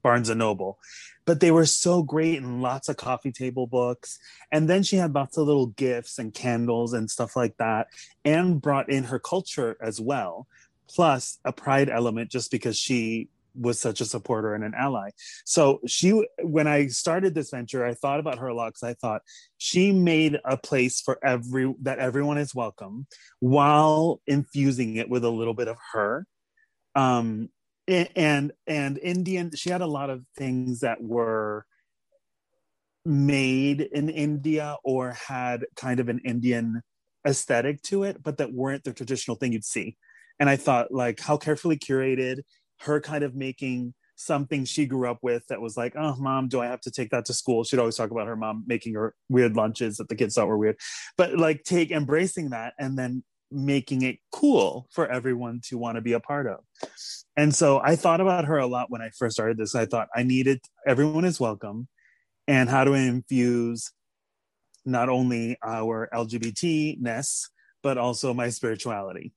[0.01, 0.79] barnes and noble
[1.25, 4.19] but they were so great and lots of coffee table books
[4.51, 7.87] and then she had lots of little gifts and candles and stuff like that
[8.25, 10.47] and brought in her culture as well
[10.87, 15.09] plus a pride element just because she was such a supporter and an ally.
[15.43, 18.93] So she, when I started this venture, I thought about her a lot because I
[18.93, 19.21] thought
[19.57, 23.07] she made a place for every that everyone is welcome,
[23.39, 26.25] while infusing it with a little bit of her.
[26.95, 27.49] Um,
[27.89, 31.65] and and Indian, she had a lot of things that were
[33.05, 36.81] made in India or had kind of an Indian
[37.27, 39.97] aesthetic to it, but that weren't the traditional thing you'd see.
[40.39, 42.43] And i thought like how carefully curated
[42.81, 46.59] her kind of making something she grew up with that was like oh mom do
[46.61, 47.63] i have to take that to school?
[47.63, 50.57] She'd always talk about her mom making her weird lunches that the kids thought were
[50.57, 50.77] weird.
[51.17, 56.01] But like take embracing that and then making it cool for everyone to want to
[56.01, 56.59] be a part of.
[57.35, 60.07] And so i thought about her a lot when i first started this i thought
[60.15, 61.87] i needed everyone is welcome.
[62.47, 63.91] And how to infuse
[64.85, 67.49] not only our lgbtness
[67.81, 69.33] but also my spirituality?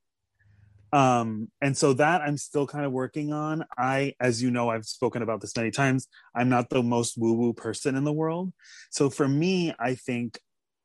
[0.92, 3.64] Um and so that i'm still kind of working on.
[3.79, 7.33] I as you know i've spoken about this many times i'm not the most woo
[7.33, 8.53] woo person in the world.
[8.90, 10.38] So for me i think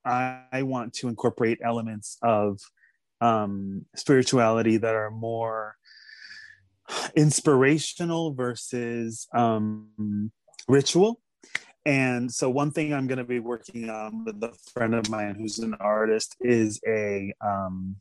[0.05, 2.59] i, I want to incorporate elements of
[3.21, 5.75] um spirituality that are more
[7.15, 10.32] inspirational versus um
[10.67, 11.19] ritual
[11.86, 15.36] and so one thing i'm going to be working on with a friend of mine
[15.36, 17.95] who's an artist is a um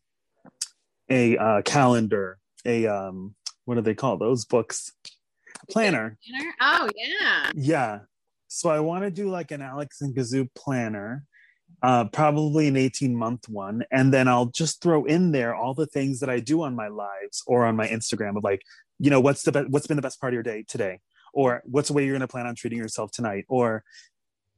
[1.11, 4.93] a uh, calendar, a um, what do they call those books?
[5.71, 6.19] Planner.
[6.29, 6.55] planner.
[6.61, 7.51] Oh yeah.
[7.55, 7.99] Yeah.
[8.49, 11.25] So I want to do like an Alex and Kazoo planner,
[11.83, 13.85] uh, probably an 18 month one.
[13.91, 16.89] And then I'll just throw in there all the things that I do on my
[16.89, 18.63] lives or on my Instagram of like,
[18.99, 21.01] you know, what's the be- what's been the best part of your day today?
[21.33, 23.45] Or what's the way you're going to plan on treating yourself tonight?
[23.49, 23.85] Or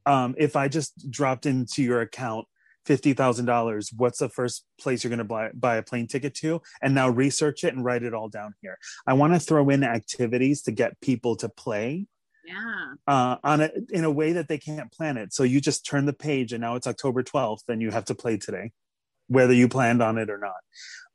[0.07, 2.47] um, if I just dropped into your account
[2.87, 6.63] $50,000, what's the first place you're going to buy, buy a plane ticket to?
[6.81, 8.79] And now research it and write it all down here.
[9.07, 12.07] I want to throw in activities to get people to play.
[12.49, 12.95] Yeah.
[13.07, 15.35] Uh, on a, in a way that they can't plan it.
[15.35, 18.15] So you just turn the page and now it's October 12th and you have to
[18.15, 18.73] play today,
[19.27, 20.55] whether you planned on it or not.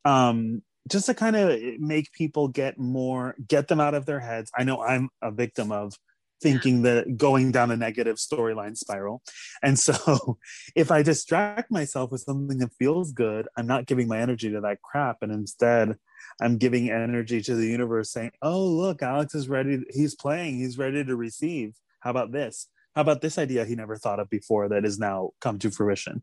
[0.04, 4.50] Um, just to kind of make people get more, get them out of their heads.
[4.56, 5.94] I know I'm a victim of
[6.42, 9.22] thinking that going down a negative storyline spiral.
[9.62, 10.38] And so
[10.76, 14.60] if I distract myself with something that feels good, I'm not giving my energy to
[14.60, 15.18] that crap.
[15.22, 15.96] And instead,
[16.40, 19.84] I'm giving energy to the universe saying, oh, look, Alex is ready.
[19.90, 20.58] He's playing.
[20.58, 21.76] He's ready to receive.
[22.00, 22.68] How about this?
[22.94, 26.22] How about this idea he never thought of before that has now come to fruition?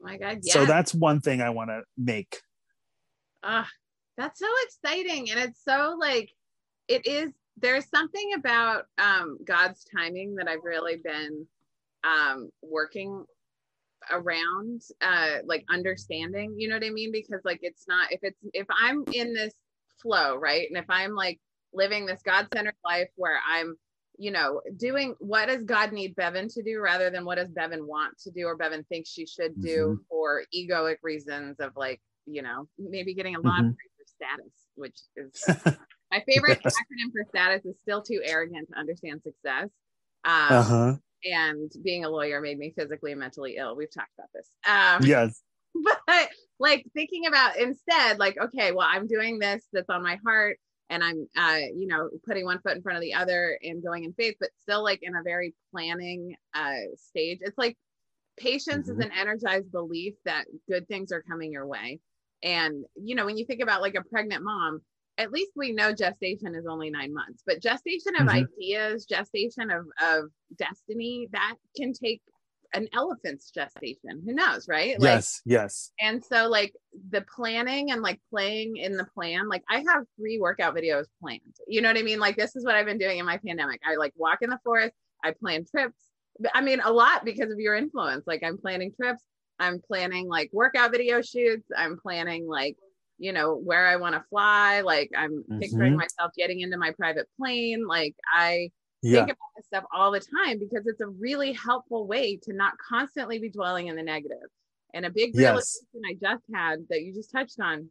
[0.00, 0.40] Oh my God.
[0.42, 0.54] Yeah.
[0.54, 2.40] So that's one thing I want to make.
[3.42, 3.68] Ah,
[4.16, 5.30] That's so exciting.
[5.30, 6.30] And it's so like,
[6.88, 11.46] it is, there's something about um, God's timing that I've really been
[12.04, 13.24] um, working
[14.10, 17.12] around, uh, like understanding, you know what I mean?
[17.12, 19.54] Because like, it's not, if it's, if I'm in this
[20.02, 20.68] flow, right?
[20.68, 21.40] And if I'm like
[21.72, 23.76] living this God centered life where I'm,
[24.18, 27.86] you know, doing what does God need Bevan to do rather than what does Bevan
[27.86, 30.02] want to do or Bevan thinks she should do mm-hmm.
[30.08, 33.70] for egoic reasons of like, you know, maybe getting a lot mm-hmm.
[33.70, 35.76] for status, which is
[36.10, 36.74] my favorite yes.
[36.74, 39.68] acronym for status is still too arrogant to understand success.
[40.24, 40.96] Um, uh-huh.
[41.24, 43.76] And being a lawyer made me physically and mentally ill.
[43.76, 44.48] We've talked about this.
[44.66, 45.42] Um, yes.
[46.06, 50.58] But like thinking about instead, like, okay, well, I'm doing this that's on my heart
[50.90, 54.02] and I'm, uh, you know, putting one foot in front of the other and going
[54.02, 57.38] in faith, but still like in a very planning uh, stage.
[57.40, 57.78] It's like
[58.36, 59.00] patience mm-hmm.
[59.00, 62.00] is an energized belief that good things are coming your way.
[62.42, 64.80] And, you know, when you think about like a pregnant mom,
[65.20, 68.44] at least we know gestation is only nine months, but gestation of mm-hmm.
[68.58, 72.22] ideas, gestation of, of destiny, that can take
[72.72, 74.22] an elephant's gestation.
[74.24, 74.98] Who knows, right?
[74.98, 75.92] Like, yes, yes.
[76.00, 76.72] And so, like
[77.10, 81.40] the planning and like playing in the plan, like I have three workout videos planned.
[81.66, 82.18] You know what I mean?
[82.18, 83.80] Like this is what I've been doing in my pandemic.
[83.84, 84.94] I like walk in the forest.
[85.22, 85.98] I plan trips.
[86.54, 88.26] I mean, a lot because of your influence.
[88.26, 89.22] Like I'm planning trips.
[89.58, 91.66] I'm planning like workout video shoots.
[91.76, 92.76] I'm planning like
[93.20, 94.80] you know where I want to fly.
[94.80, 95.58] Like I'm mm-hmm.
[95.60, 97.86] picturing myself getting into my private plane.
[97.86, 98.70] Like I
[99.02, 99.18] yeah.
[99.18, 102.72] think about this stuff all the time because it's a really helpful way to not
[102.78, 104.38] constantly be dwelling in the negative.
[104.94, 106.04] And a big realization yes.
[106.10, 107.90] I just had that you just touched on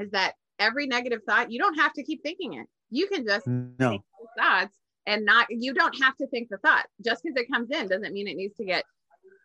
[0.00, 2.66] is that every negative thought, you don't have to keep thinking it.
[2.90, 3.98] You can just no.
[4.38, 6.86] thoughts and not, you don't have to think the thought.
[7.04, 8.84] Just because it comes in doesn't mean it needs to get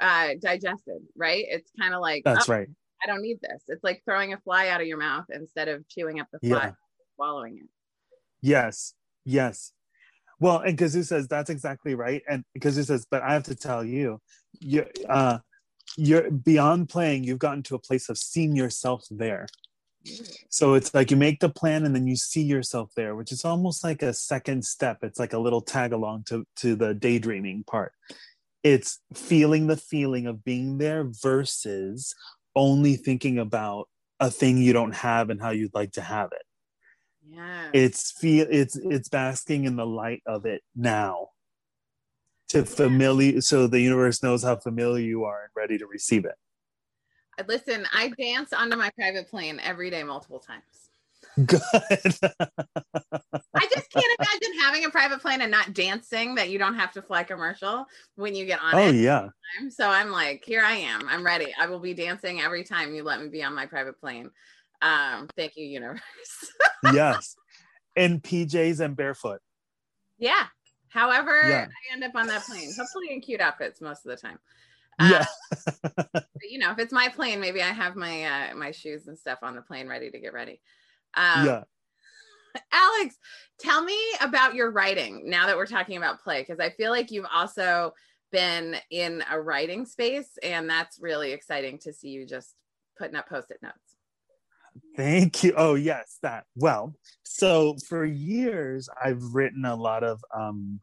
[0.02, 1.46] uh, digested, right?
[1.48, 2.68] It's kind of like, that's oh, right.
[3.04, 3.64] I don't need this.
[3.68, 6.66] It's like throwing a fly out of your mouth instead of chewing up the fly,
[6.66, 6.72] yeah.
[7.16, 7.70] swallowing it.
[8.42, 8.94] Yes.
[9.26, 9.72] Yes.
[10.40, 12.22] Well, and Kazoo says that's exactly right.
[12.30, 14.22] And Kazoo says, but I have to tell you,
[14.60, 15.40] you uh
[15.98, 19.48] you're beyond playing, you've gotten to a place of seeing yourself there.
[20.50, 23.44] So it's like you make the plan and then you see yourself there, which is
[23.44, 25.00] almost like a second step.
[25.02, 27.92] It's like a little tag along to, to the daydreaming part.
[28.64, 32.14] It's feeling the feeling of being there versus
[32.58, 33.88] only thinking about
[34.20, 36.42] a thing you don't have and how you'd like to have it.
[37.30, 37.70] Yeah.
[37.74, 41.30] It's feel it's it's basking in the light of it now
[42.50, 46.36] to familiar so the universe knows how familiar you are and ready to receive it.
[47.40, 50.64] Uh, listen i dance onto my private plane every day multiple times.
[51.46, 51.62] Good
[53.68, 56.92] i just can't imagine having a private plane and not dancing that you don't have
[56.92, 59.28] to fly commercial when you get on oh it yeah
[59.70, 63.04] so i'm like here i am i'm ready i will be dancing every time you
[63.04, 64.30] let me be on my private plane
[64.82, 66.02] um, thank you, universe.
[66.94, 67.36] yes.
[67.96, 69.42] In PJs and barefoot.
[70.18, 70.46] Yeah.
[70.90, 71.68] However, yeah.
[71.68, 74.40] I end up on that plane, hopefully in cute outfits most of the time.
[75.00, 75.26] Uh, yeah.
[75.96, 79.18] but, you know, if it's my plane, maybe I have my uh, my shoes and
[79.18, 80.60] stuff on the plane ready to get ready.
[81.14, 81.64] Um, yeah.
[82.72, 83.16] Alex,
[83.60, 87.12] tell me about your writing now that we're talking about play, because I feel like
[87.12, 87.94] you've also
[88.32, 92.54] been in a writing space, and that's really exciting to see you just
[92.98, 93.76] putting up post it notes.
[94.96, 95.54] Thank you.
[95.56, 96.46] Oh, yes, that.
[96.56, 100.80] Well, so for years, I've written a lot of um,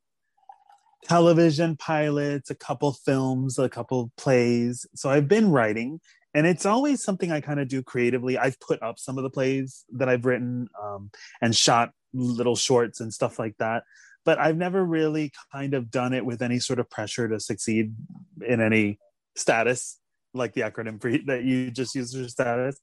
[1.04, 4.86] television pilots, a couple films, a couple plays.
[4.94, 6.00] So I've been writing,
[6.34, 8.36] and it's always something I kind of do creatively.
[8.36, 13.00] I've put up some of the plays that I've written um, and shot little shorts
[13.00, 13.84] and stuff like that.
[14.24, 17.94] But I've never really kind of done it with any sort of pressure to succeed
[18.46, 18.98] in any
[19.36, 19.98] status,
[20.32, 22.80] like the acronym for that you just used for status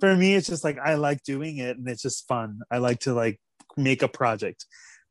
[0.00, 3.00] for me it's just like i like doing it and it's just fun i like
[3.00, 3.40] to like
[3.76, 4.66] make a project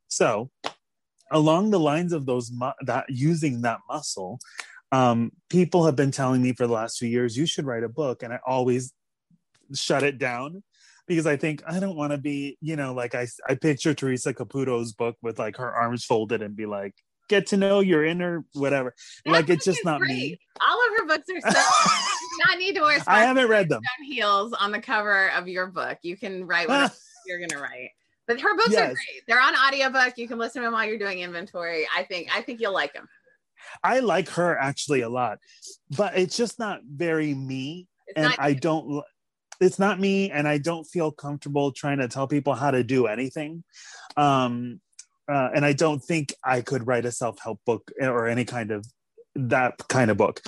[0.07, 0.49] so
[1.31, 4.39] along the lines of those mu- that using that muscle
[4.95, 7.89] um, people have been telling me for the last few years you should write a
[7.89, 8.93] book and i always
[9.73, 10.63] shut it down
[11.07, 14.33] because i think i don't want to be you know like i i picture theresa
[14.33, 16.93] caputo's book with like her arms folded and be like
[17.27, 18.93] get to know your inner whatever.
[19.25, 20.09] That like it's just not great.
[20.09, 20.39] me.
[20.67, 21.59] All of her books are so
[22.47, 23.81] not need to wear I haven't read them.
[24.05, 25.99] Heels on the cover of your book.
[26.01, 26.93] You can write what
[27.27, 27.89] you're gonna write.
[28.27, 28.81] But her books yes.
[28.81, 29.23] are great.
[29.27, 30.17] They're on audiobook.
[30.17, 31.87] You can listen to them while you're doing inventory.
[31.95, 33.07] I think I think you'll like them.
[33.83, 35.39] I like her actually a lot,
[35.95, 37.87] but it's just not very me.
[38.07, 39.03] It's and I don't
[39.61, 43.07] it's not me and I don't feel comfortable trying to tell people how to do
[43.07, 43.63] anything.
[44.17, 44.81] Um
[45.27, 48.71] uh, and I don't think I could write a self help book or any kind
[48.71, 48.85] of
[49.35, 50.41] that kind of book.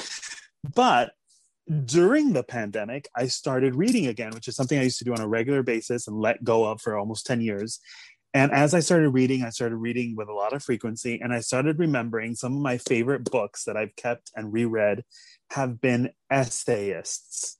[0.76, 1.12] But
[1.86, 5.20] during the pandemic, I started reading again, which is something I used to do on
[5.20, 7.80] a regular basis and let go of for almost 10 years.
[8.34, 11.40] And as I started reading, I started reading with a lot of frequency, and I
[11.40, 15.04] started remembering some of my favorite books that I've kept and reread
[15.52, 17.58] have been essayists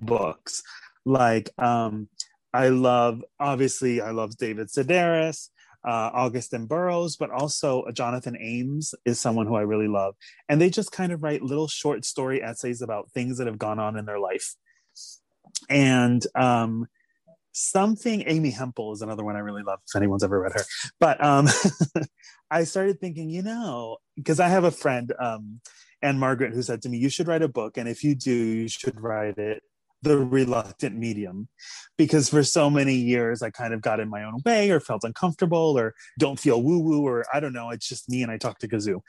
[0.00, 0.62] books.
[1.04, 2.08] Like um,
[2.52, 5.48] I love, obviously, I love David Sedaris,
[5.86, 10.14] uh, Augusten Burroughs, but also Jonathan Ames is someone who I really love.
[10.48, 13.78] And they just kind of write little short story essays about things that have gone
[13.78, 14.54] on in their life.
[15.70, 16.86] And um,
[17.58, 20.64] something, Amy Hempel is another one I really love if anyone's ever read her.
[21.00, 21.48] But um,
[22.50, 25.60] I started thinking, you know, because I have a friend, um,
[26.00, 27.76] and Margaret, who said to me, You should write a book.
[27.76, 29.62] And if you do, you should write it
[30.02, 31.48] the reluctant medium
[31.96, 35.02] because for so many years i kind of got in my own way or felt
[35.02, 38.36] uncomfortable or don't feel woo woo or i don't know it's just me and i
[38.36, 39.00] talk to kazoo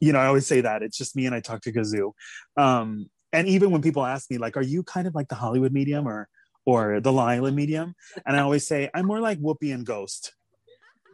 [0.00, 2.12] you know i always say that it's just me and i talk to kazoo
[2.56, 5.72] um, and even when people ask me like are you kind of like the hollywood
[5.72, 6.28] medium or
[6.68, 7.94] or the lila medium
[8.26, 10.32] and i always say i'm more like whoopi and ghost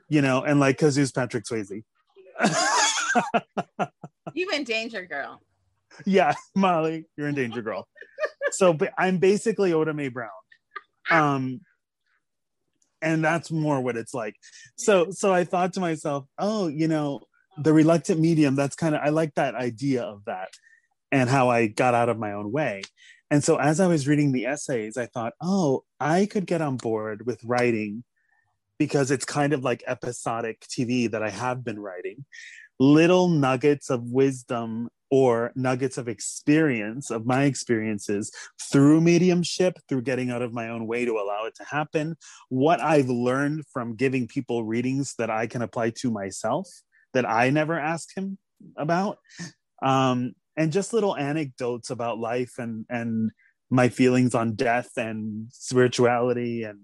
[0.09, 1.83] you know and like kazoo's patrick swayze
[4.35, 5.41] you in danger girl
[6.05, 7.87] yeah molly you're in danger girl
[8.55, 10.31] so I'm basically Oda Mae Brown.
[11.11, 11.61] Um,
[13.03, 14.35] and that's more what it's like.
[14.77, 17.21] So so I thought to myself, oh, you know,
[17.59, 20.49] the reluctant medium, that's kind of I like that idea of that
[21.13, 22.83] and how I got out of my own way.
[23.35, 26.77] And so as I was reading the essays, I thought, oh, I could get on
[26.77, 28.05] board with writing
[28.79, 32.27] because it's kind of like episodic TV that I have been writing.
[32.79, 38.31] Little nuggets of wisdom or nuggets of experience of my experiences
[38.71, 42.17] through mediumship, through getting out of my own way to allow it to happen,
[42.51, 46.69] what I've learned from giving people readings that I can apply to myself
[47.15, 48.39] that I never asked him
[48.77, 49.19] about.
[49.83, 53.31] Um, and just little anecdotes about life and and
[53.71, 56.81] my feelings on death and spirituality and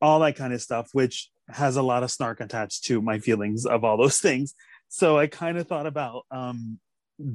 [0.00, 3.66] all that kind of stuff, which has a lot of snark attached to my feelings
[3.66, 4.54] of all those things.
[4.88, 6.78] So I kind of thought about um,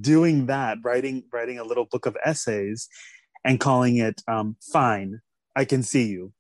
[0.02, 2.88] doing that, writing writing a little book of essays,
[3.44, 5.20] and calling it um, "Fine,
[5.56, 6.34] I Can See You: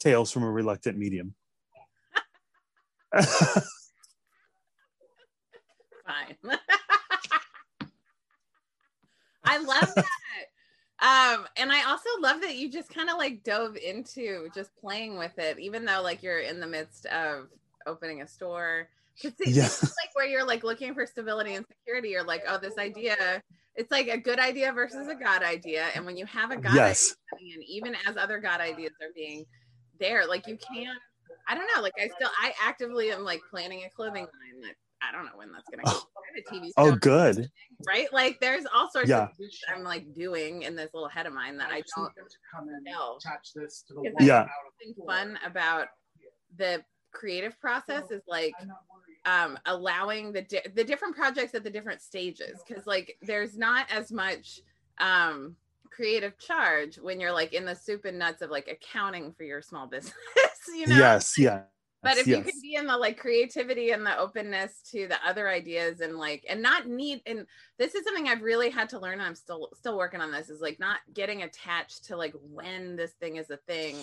[0.00, 1.34] Tales from a Reluctant Medium."
[6.08, 6.57] Fine.
[9.48, 10.04] I love that.
[11.00, 15.16] Um, and I also love that you just kind of like dove into just playing
[15.16, 17.46] with it, even though like you're in the midst of
[17.86, 18.88] opening a store
[19.22, 19.64] because yeah.
[19.64, 22.10] it's like where you're like looking for stability and security.
[22.10, 23.42] You're like, oh, this idea,
[23.74, 25.86] it's like a good idea versus a God idea.
[25.94, 27.14] And when you have a God yes.
[27.34, 29.44] idea, and even as other God ideas are being
[30.00, 30.98] there, like you can't,
[31.48, 34.74] I don't know, like I still, I actively am like planning a clothing line that
[35.02, 36.00] I don't know when that's gonna go.
[36.36, 37.48] A TV oh, good.
[37.86, 38.12] Right?
[38.12, 39.24] Like there's all sorts yeah.
[39.24, 42.12] of things I'm like doing in this little head of mine that I don't
[42.82, 43.16] know.
[43.16, 44.46] Attach this to the yeah.
[45.06, 45.88] Fun about
[46.56, 48.52] the creative process is like
[49.24, 53.86] um, allowing the di- the different projects at the different stages because like there's not
[53.90, 54.60] as much
[54.98, 55.56] um,
[55.90, 59.60] creative charge when you're like in the soup and nuts of like accounting for your
[59.60, 60.14] small business
[60.68, 61.62] you know yes yeah
[62.02, 62.38] but if yes.
[62.38, 66.16] you can be in the like creativity and the openness to the other ideas and
[66.16, 67.46] like and not need and
[67.78, 70.50] this is something i've really had to learn and i'm still still working on this
[70.50, 73.96] is like not getting attached to like when this thing is a thing.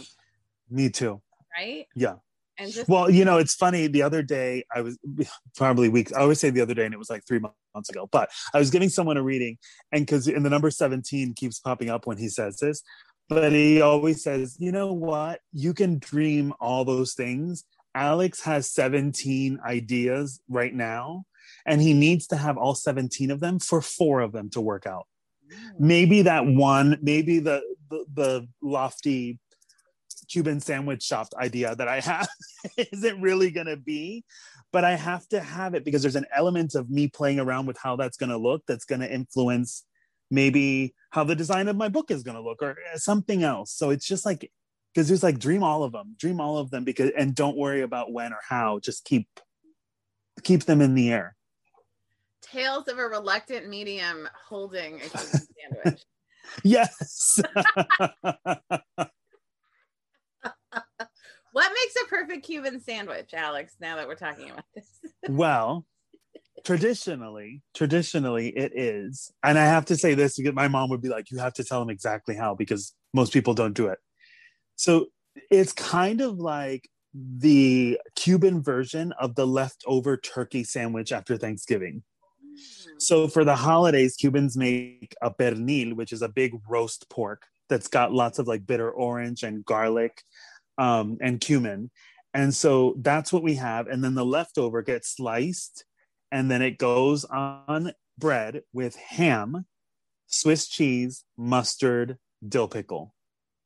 [0.69, 1.21] Me too.
[1.57, 1.87] Right?
[1.95, 2.15] Yeah.
[2.57, 4.97] And just well you know it's funny the other day i was
[5.57, 7.41] probably weeks i always say the other day and it was like three
[7.73, 9.57] months ago but i was giving someone a reading
[9.91, 12.81] and because in the number 17 keeps popping up when he says this
[13.27, 15.41] but he always says you know what?
[15.51, 17.65] You can dream all those things
[17.95, 21.25] alex has 17 ideas right now
[21.65, 24.85] and he needs to have all 17 of them for four of them to work
[24.85, 25.07] out
[25.79, 29.39] maybe that one maybe the the, the lofty
[30.27, 32.27] Cuban sandwich shop idea that I have
[32.91, 34.23] isn't really going to be,
[34.71, 37.77] but I have to have it because there's an element of me playing around with
[37.77, 39.83] how that's going to look that's going to influence
[40.31, 43.71] maybe how the design of my book is going to look or uh, something else.
[43.71, 44.51] So it's just like,
[44.95, 47.81] because there's like dream all of them, dream all of them because, and don't worry
[47.81, 49.27] about when or how, just keep,
[50.43, 51.35] keep them in the air.
[52.41, 55.41] Tales of a reluctant medium holding a Cuban
[55.83, 56.01] sandwich.
[56.63, 57.41] yes.
[61.51, 63.75] what makes a perfect Cuban sandwich, Alex?
[63.81, 64.87] Now that we're talking about this.
[65.29, 65.85] well,
[66.63, 71.09] traditionally, traditionally it is, and I have to say this because my mom would be
[71.09, 73.97] like, "You have to tell them exactly how," because most people don't do it.
[74.75, 75.07] So
[75.49, 82.03] it's kind of like the Cuban version of the leftover turkey sandwich after Thanksgiving.
[82.97, 87.87] So for the holidays, Cubans make a pernil, which is a big roast pork that's
[87.87, 90.23] got lots of like bitter orange and garlic
[90.77, 91.89] um, and cumin.
[92.33, 93.87] And so that's what we have.
[93.87, 95.85] And then the leftover gets sliced
[96.31, 99.65] and then it goes on bread with ham,
[100.27, 102.17] Swiss cheese, mustard,
[102.47, 103.13] dill pickle,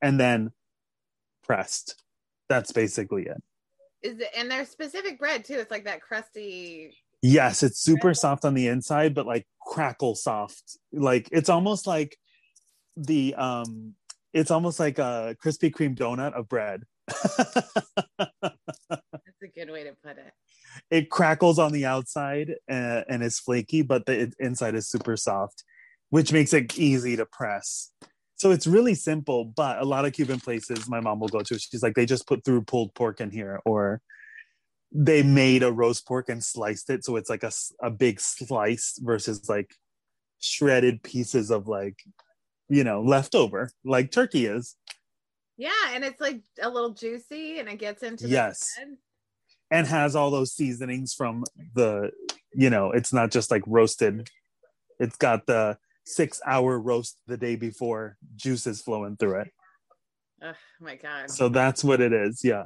[0.00, 0.52] and then
[1.50, 2.00] pressed.
[2.48, 3.42] That's basically it.
[4.02, 5.54] Is it and there's specific bread too.
[5.54, 10.78] It's like that crusty Yes, it's super soft on the inside, but like crackle soft.
[10.92, 12.16] Like it's almost like
[12.96, 13.94] the um
[14.32, 16.84] it's almost like a Krispy Kreme donut of bread.
[17.08, 17.34] That's
[19.42, 20.32] a good way to put it.
[20.88, 25.64] It crackles on the outside uh, and is flaky, but the inside is super soft,
[26.10, 27.90] which makes it easy to press.
[28.40, 31.58] So it's really simple, but a lot of Cuban places my mom will go to,
[31.58, 34.00] she's like, they just put through pulled pork in here, or
[34.90, 37.04] they made a roast pork and sliced it.
[37.04, 39.74] So it's like a, a big slice versus like
[40.38, 42.02] shredded pieces of like,
[42.70, 44.74] you know, leftover, like turkey is.
[45.58, 48.70] Yeah, and it's like a little juicy and it gets into yes.
[49.70, 52.10] And has all those seasonings from the,
[52.54, 54.30] you know, it's not just like roasted.
[54.98, 59.50] It's got the six hour roast the day before juices flowing through it.
[60.42, 61.30] Oh my god.
[61.30, 62.40] So that's what it is.
[62.42, 62.64] Yeah.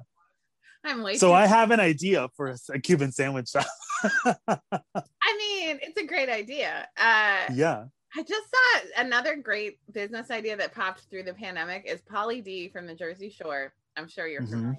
[0.85, 3.66] I'm way So I have an idea for a, a Cuban sandwich shop.
[4.26, 6.87] I mean, it's a great idea.
[6.97, 7.85] Uh yeah.
[8.16, 12.68] I just saw another great business idea that popped through the pandemic is Pauly D
[12.68, 13.74] from the Jersey Shore.
[13.97, 14.51] I'm sure you're Mhm.
[14.51, 14.78] familiar.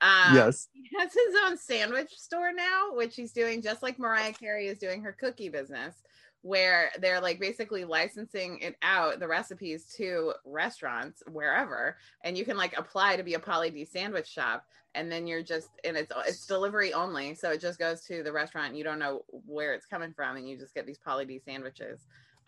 [0.00, 0.66] Um, yes.
[0.72, 4.78] He has his own sandwich store now, which he's doing just like Mariah Carey is
[4.78, 5.94] doing her cookie business,
[6.42, 12.56] where they're like basically licensing it out, the recipes to restaurants wherever, and you can
[12.56, 16.12] like apply to be a Pauly D sandwich shop, and then you're just and it's
[16.26, 18.68] it's delivery only, so it just goes to the restaurant.
[18.68, 21.40] And you don't know where it's coming from, and you just get these Pauly D
[21.44, 22.00] sandwiches.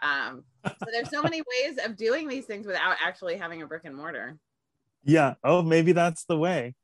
[0.02, 3.84] Um, so there's so many ways of doing these things without actually having a brick
[3.84, 4.36] and mortar.
[5.04, 5.34] Yeah.
[5.44, 6.74] Oh, maybe that's the way.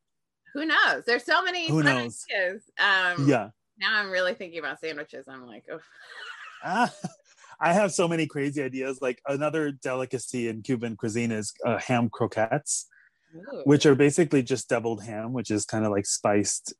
[0.54, 1.04] Who knows?
[1.06, 2.24] There's so many Who knows?
[2.32, 2.62] ideas.
[2.78, 3.50] Um, Yeah.
[3.78, 5.26] Now I'm really thinking about sandwiches.
[5.26, 5.78] I'm like, oh,
[6.64, 6.92] Ah,
[7.60, 9.00] I have so many crazy ideas.
[9.02, 12.86] Like another delicacy in Cuban cuisine is uh, ham croquettes,
[13.34, 13.62] ooh.
[13.64, 16.74] which are basically just deviled ham, which is kind of like spiced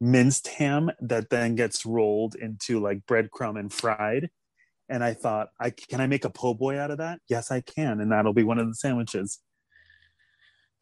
[0.00, 4.30] minced ham that then gets rolled into like breadcrumb and fried.
[4.88, 7.20] And I thought, I can I make a po' boy out of that?
[7.28, 9.38] Yes, I can, and that'll be one of the sandwiches.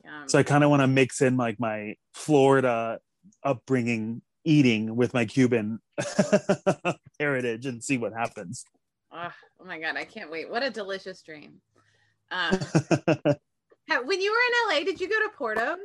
[0.04, 0.28] Yum.
[0.28, 2.98] So I kind of want to mix in like my Florida
[3.44, 5.80] upbringing eating with my Cuban
[7.20, 8.64] heritage and see what happens.
[9.12, 9.30] oh,
[9.60, 10.50] oh my god, I can't wait!
[10.50, 11.60] What a delicious dream.
[12.30, 12.52] Um,
[14.04, 14.38] when you were
[14.72, 15.76] in LA, did you go to Portos?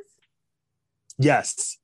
[1.18, 1.78] yes.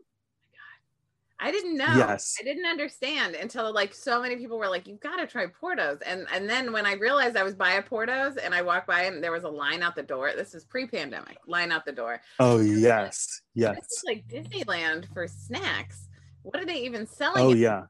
[1.45, 1.93] I didn't know.
[1.97, 2.37] Yes.
[2.41, 5.99] I didn't understand until like so many people were like, "You've got to try Portos,"
[6.07, 9.03] and and then when I realized I was by a Portos and I walked by
[9.07, 10.31] and there was a line out the door.
[10.37, 11.39] This is pre-pandemic.
[11.49, 12.21] Line out the door.
[12.39, 13.43] Oh yes.
[13.57, 13.77] This Yes.
[13.79, 16.07] is like Disneyland for snacks.
[16.43, 17.43] What are they even selling?
[17.43, 17.85] Oh yeah.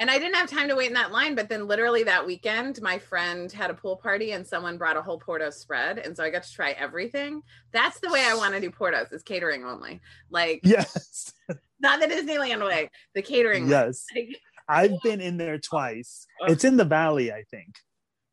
[0.00, 2.80] And I didn't have time to wait in that line, but then literally that weekend,
[2.80, 5.98] my friend had a pool party and someone brought a whole Porto spread.
[5.98, 7.42] And so I got to try everything.
[7.72, 10.00] That's the way I want to do Portos, is catering only.
[10.30, 11.32] Like Yes.
[11.80, 13.68] not the Disneyland way, the catering.
[13.68, 14.04] Yes.
[14.14, 14.36] Like,
[14.70, 16.26] I've been in there twice.
[16.42, 16.50] Ugh.
[16.50, 17.76] It's in the valley, I think.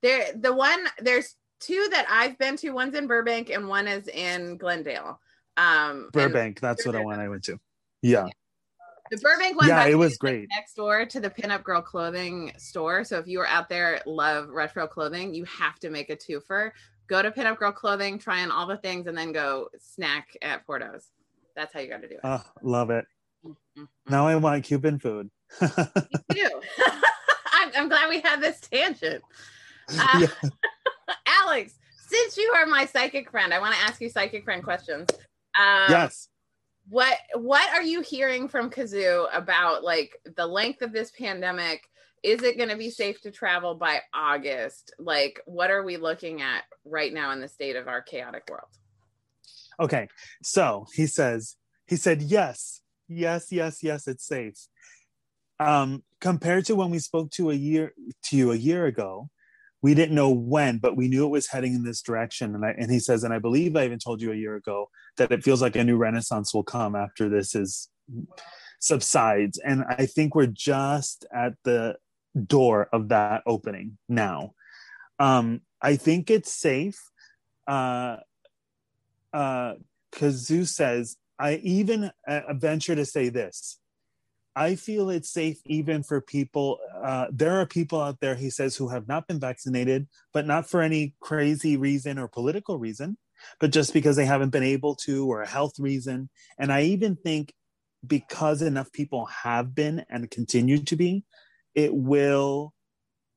[0.04, 2.72] there the one there's two that I've been to.
[2.72, 5.20] One's in Burbank and one is in Glendale.
[5.56, 6.60] Um Burbank.
[6.60, 7.58] That's what I one I went to.
[8.02, 8.28] Yeah.
[9.12, 10.48] The Burbank one, Yeah, it was great.
[10.50, 13.04] next door to the Pinup Girl Clothing store.
[13.04, 16.72] So if you are out there, love retro clothing, you have to make a twofer.
[17.08, 20.66] Go to Pinup Girl Clothing, try on all the things, and then go snack at
[20.66, 21.04] Portos.
[21.56, 22.22] That's how you got to do it.
[22.24, 23.06] Oh, love it.
[23.46, 23.88] Mhm.
[24.10, 25.30] Now I want Cuban food.
[25.62, 25.68] Me
[26.32, 26.62] too.
[27.54, 29.24] I'm, I'm glad we had this tangent.
[29.90, 30.50] Uh, Yeah.
[31.28, 31.76] Alex,
[32.08, 35.08] since you are my psychic friend, I want to ask you psychic friend questions.
[35.60, 36.28] Um, yes.
[36.90, 41.82] What what are you hearing from kazoo about like the length of this pandemic
[42.24, 46.42] is it going to be safe to travel by august like what are we looking
[46.42, 48.70] at right now in the state of our chaotic world
[49.80, 50.08] Okay.
[50.44, 51.56] So he says,
[51.88, 54.56] he said, yes, yes, yes, yes, it's safe.
[55.60, 57.94] Um, compared to when we spoke to a year
[58.26, 59.30] to you a year ago,
[59.86, 62.56] we didn't know when, but we knew it was heading in this direction.
[62.56, 64.90] And I and he says, and I believe I even told you a year ago
[65.18, 67.88] that it feels like a new renaissance will come after this is
[68.80, 69.60] subsides.
[69.64, 71.98] And I think we're just at the
[72.48, 74.56] door of that opening now.
[75.20, 77.00] Um, I think it's safe.
[77.68, 78.18] Uh
[79.34, 79.76] uh,
[80.16, 83.78] Kazoo says, I even uh, venture to say this.
[84.56, 88.76] I feel it's safe even for people uh, there are people out there, he says,
[88.76, 93.18] who have not been vaccinated, but not for any crazy reason or political reason,
[93.60, 96.30] but just because they haven't been able to or a health reason.
[96.58, 97.54] And I even think
[98.06, 101.26] because enough people have been and continue to be,
[101.74, 102.74] it will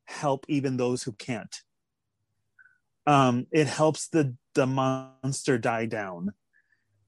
[0.07, 1.55] help even those who can't.
[3.07, 6.33] Um, it helps the the monster die down.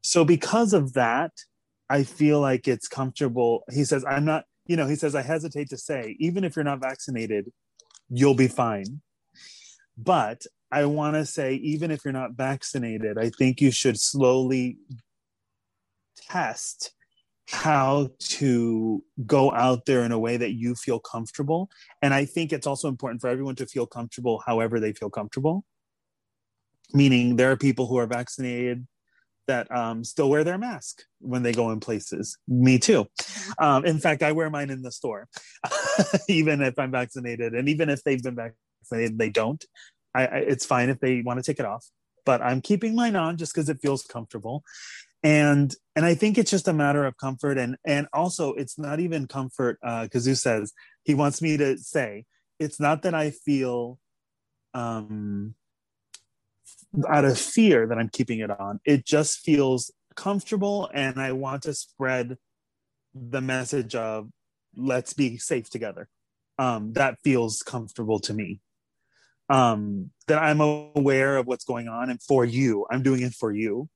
[0.02, 1.32] So because of that,
[1.91, 3.64] I feel like it's comfortable.
[3.70, 6.64] He says, I'm not, you know, he says, I hesitate to say, even if you're
[6.64, 7.51] not vaccinated,
[8.09, 9.03] you'll be fine.
[9.99, 14.78] But I want to say, even if you're not vaccinated, I think you should slowly
[16.28, 16.93] test
[17.49, 21.68] how to go out there in a way that you feel comfortable.
[22.01, 25.64] And I think it's also important for everyone to feel comfortable however they feel comfortable.
[26.95, 28.86] Meaning, there are people who are vaccinated
[29.51, 32.38] that um, still wear their mask when they go in places.
[32.48, 33.07] Me too.
[33.59, 35.28] Um, in fact, I wear mine in the store,
[36.28, 39.62] even if I'm vaccinated, and even if they've been vaccinated, they don't.
[40.14, 41.86] I, I, it's fine if they want to take it off,
[42.24, 44.62] but I'm keeping mine on just because it feels comfortable.
[45.22, 49.01] And and I think it's just a matter of comfort, and and also it's not
[49.01, 49.78] even comfort.
[49.82, 50.72] Uh, Kazoo says
[51.05, 52.24] he wants me to say
[52.59, 53.98] it's not that I feel
[54.72, 55.55] um
[57.09, 58.80] out of fear that I'm keeping it on.
[58.84, 62.36] It just feels comfortable, and I want to spread
[63.14, 64.28] the message of
[64.76, 66.09] let's be safe together.
[66.59, 68.61] Um, that feels comfortable to me.
[69.49, 73.53] Um, that I'm aware of what's going on, and for you, I'm doing it for
[73.53, 73.88] you.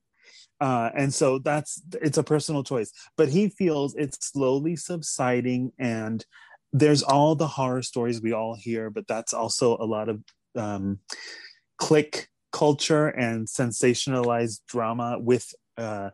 [0.60, 2.90] Uh, and so that's it's a personal choice.
[3.16, 6.24] But he feels it's slowly subsiding, and
[6.72, 10.20] there's all the horror stories we all hear, but that's also a lot of
[10.56, 10.98] um,
[11.78, 16.10] click culture and sensationalized drama with uh,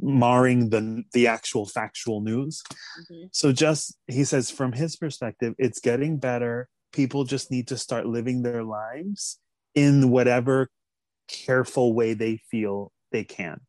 [0.00, 2.62] marring the the actual factual news.
[2.70, 3.24] Mm-hmm.
[3.32, 6.68] So just he says from his perspective, it's getting better.
[6.92, 9.40] People just need to start living their lives
[9.74, 10.68] in whatever
[11.26, 13.60] careful way they feel they can.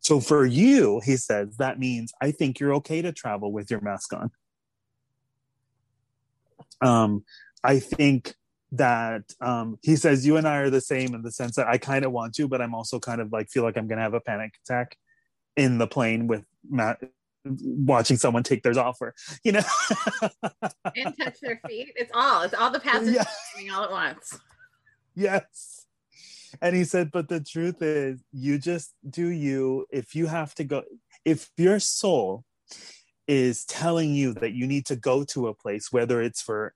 [0.00, 3.80] So for you, he says, that means I think you're okay to travel with your
[3.80, 4.30] mask on.
[6.80, 7.24] Um,
[7.62, 8.34] I think
[8.76, 11.78] that um, he says you and I are the same in the sense that I
[11.78, 14.14] kind of want to, but I'm also kind of like feel like I'm gonna have
[14.14, 14.96] a panic attack
[15.56, 16.98] in the plane with Matt
[17.44, 19.14] watching someone take theirs off or
[19.44, 19.60] you know
[20.96, 21.92] and touch their feet.
[21.96, 23.26] It's all it's all the passengers
[23.60, 23.74] yeah.
[23.74, 24.38] all at once.
[25.14, 25.86] Yes.
[26.62, 30.64] And he said, but the truth is you just do you if you have to
[30.64, 30.82] go
[31.24, 32.44] if your soul
[33.26, 36.74] is telling you that you need to go to a place, whether it's for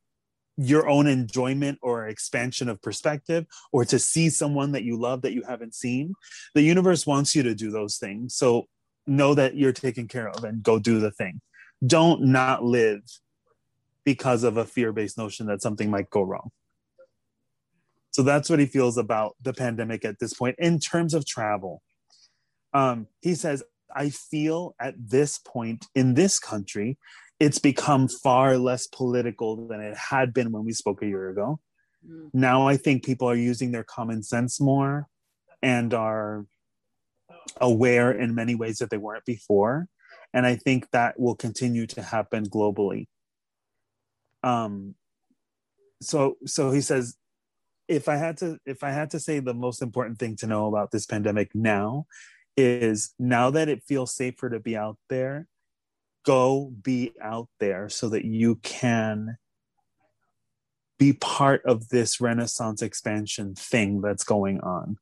[0.59, 5.33] your own enjoyment or expansion of perspective or to see someone that you love that
[5.33, 6.13] you haven't seen
[6.55, 8.35] the universe wants you to do those things.
[8.35, 8.67] So
[9.07, 11.41] know that you're taken care of and go do the thing.
[11.87, 13.03] Don't not live
[14.05, 16.51] because of a fear-based notion that something might go wrong.
[18.11, 21.83] So that's what he feels about the pandemic at this point in terms of travel.
[22.75, 23.63] Um, he says
[23.95, 26.99] i feel at this point in this country
[27.41, 31.61] it's become far less political than it had been when we spoke a year ago.
[32.07, 32.31] Mm.
[32.33, 35.07] Now I think people are using their common sense more
[35.63, 36.47] and are
[37.61, 39.89] aware in many ways that they weren't before.
[40.35, 43.07] And I think that will continue to happen globally.
[44.43, 44.95] Um,
[46.01, 47.17] so so he says
[47.89, 50.67] if i had to if i had to say the most important thing to know
[50.67, 52.07] about this pandemic now
[52.57, 55.47] is now that it feels safer to be out there
[56.25, 59.37] go be out there so that you can
[60.99, 64.97] be part of this renaissance expansion thing that's going on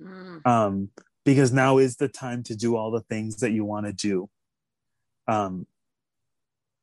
[0.00, 0.46] mm.
[0.46, 0.90] um,
[1.24, 4.28] because now is the time to do all the things that you want to do
[5.28, 5.66] um,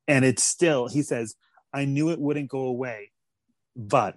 [0.07, 1.35] and it's still he says
[1.73, 3.11] i knew it wouldn't go away
[3.75, 4.15] but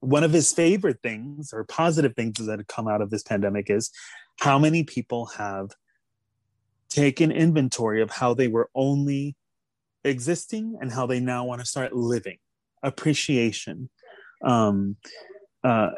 [0.00, 3.70] one of his favorite things or positive things that have come out of this pandemic
[3.70, 3.90] is
[4.40, 5.70] how many people have
[6.94, 9.36] take an inventory of how they were only
[10.04, 12.38] existing and how they now want to start living.
[12.82, 13.90] Appreciation.
[14.44, 14.96] Um
[15.64, 15.90] uh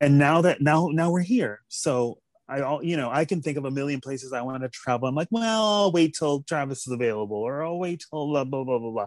[0.00, 1.62] and now that now now we're here.
[1.68, 4.68] So i all you know i can think of a million places i want to
[4.68, 5.08] travel.
[5.08, 8.64] I'm like well i'll wait till travis is available or i'll wait till blah blah
[8.64, 9.06] blah blah blah.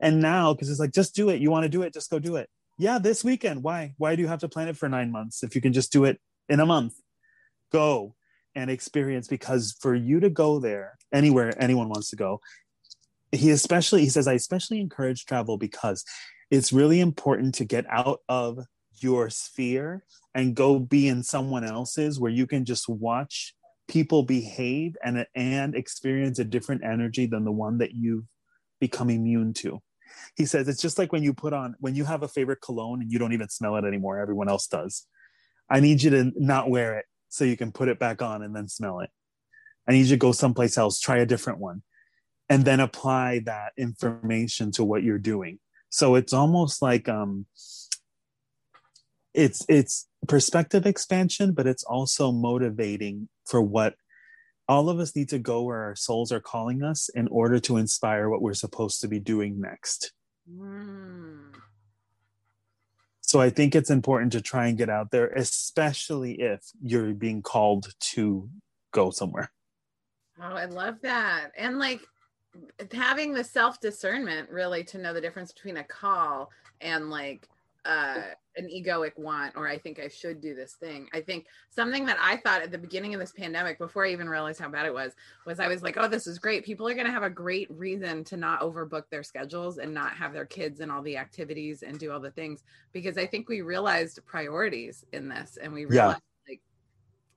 [0.00, 1.40] And now because it's like just do it.
[1.40, 1.92] You want to do it?
[1.92, 2.48] Just go do it.
[2.78, 3.62] Yeah this weekend.
[3.62, 3.94] Why?
[3.98, 6.04] Why do you have to plan it for nine months if you can just do
[6.04, 6.94] it in a month?
[7.72, 8.14] Go
[8.56, 12.40] and experience because for you to go there anywhere anyone wants to go
[13.30, 16.04] he especially he says i especially encourage travel because
[16.50, 18.58] it's really important to get out of
[19.00, 20.04] your sphere
[20.34, 23.54] and go be in someone else's where you can just watch
[23.88, 28.24] people behave and and experience a different energy than the one that you've
[28.80, 29.80] become immune to
[30.36, 33.02] He says it's just like when you put on when you have a favorite cologne
[33.02, 34.18] and you don't even smell it anymore.
[34.18, 35.06] Everyone else does.
[35.68, 37.06] I need you to not wear it
[37.36, 39.10] so you can put it back on and then smell it.
[39.86, 41.82] I need you to go someplace else, try a different one,
[42.48, 45.58] and then apply that information to what you're doing.
[45.90, 47.46] So it's almost like um,
[49.34, 53.94] it's it's perspective expansion, but it's also motivating for what
[54.66, 57.76] all of us need to go where our souls are calling us in order to
[57.76, 60.12] inspire what we're supposed to be doing next.
[60.50, 61.54] Mm.
[63.26, 67.42] So I think it's important to try and get out there, especially if you're being
[67.42, 68.48] called to
[68.92, 69.50] go somewhere.
[70.40, 71.50] Oh, I love that.
[71.58, 72.02] And like
[72.92, 76.50] having the self discernment really to know the difference between a call
[76.80, 77.48] and like
[77.86, 78.22] uh,
[78.56, 81.08] an egoic want or I think I should do this thing.
[81.12, 84.28] I think something that I thought at the beginning of this pandemic, before I even
[84.28, 85.12] realized how bad it was,
[85.46, 86.64] was I was like, oh, this is great.
[86.64, 90.12] People are going to have a great reason to not overbook their schedules and not
[90.12, 93.48] have their kids in all the activities and do all the things because I think
[93.48, 96.20] we realized priorities in this and we realized.
[96.20, 96.22] Yeah.
[96.48, 96.60] Like,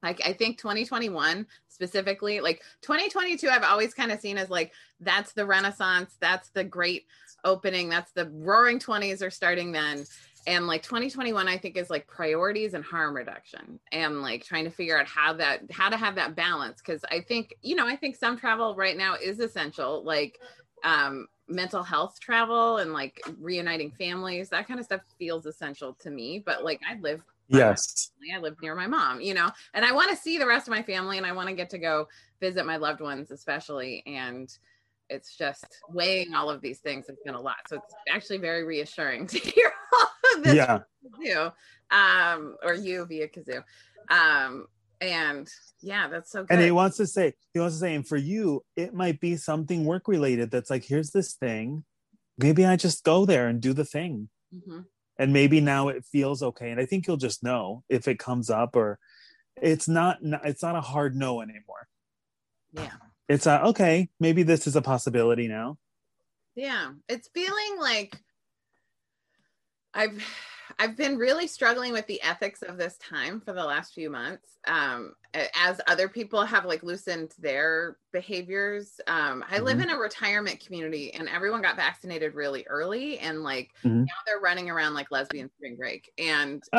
[0.02, 5.34] like I think 2021 specifically, like 2022, I've always kind of seen as like that's
[5.34, 7.06] the renaissance, that's the great
[7.44, 10.06] opening, that's the roaring 20s are starting then
[10.50, 14.72] and like 2021 i think is like priorities and harm reduction and like trying to
[14.72, 16.82] figure out how that how to have that balance.
[16.82, 20.40] Because i think you know i think some travel right now is essential like
[20.84, 26.10] um mental health travel and like reuniting families that kind of stuff feels essential to
[26.10, 26.42] me.
[26.44, 28.12] But like i live yes.
[28.36, 29.50] i live near my mom you know?
[29.74, 31.70] And i want to see the rest of my family and i want to get
[31.72, 32.08] to go
[32.40, 34.04] visit my loved ones especially.
[34.08, 34.52] And
[35.10, 38.64] it's just weighing all of these things has been a lot so it's actually very
[38.64, 40.80] reassuring to hear all of this yeah.
[41.20, 41.54] kazoo,
[41.92, 43.64] um, or you via kazoo.
[44.10, 44.68] Um,
[45.02, 45.48] and
[45.82, 46.54] yeah, that's so good.
[46.54, 49.38] And he wants to say, he wants to say, and for you, it might be
[49.38, 51.86] something work related that's like, here's this thing.
[52.38, 54.30] Maybe I just go there and do the thing.
[54.54, 54.82] Mm-hmm.
[55.18, 56.70] And maybe now it feels okay.
[56.72, 59.00] And I think you'll just know if it comes up or
[59.62, 61.88] it's not, it's not a hard no anymore.
[62.74, 62.92] Yeah.
[63.30, 65.78] It's okay, maybe this is a possibility now.
[66.56, 66.90] Yeah.
[67.08, 68.20] It's feeling like
[69.94, 70.22] I've
[70.80, 74.58] I've been really struggling with the ethics of this time for the last few months.
[74.66, 79.00] Um, as other people have like loosened their behaviors.
[79.08, 79.66] Um, I mm-hmm.
[79.66, 84.00] live in a retirement community and everyone got vaccinated really early and like mm-hmm.
[84.00, 86.64] now they're running around like lesbian spring break and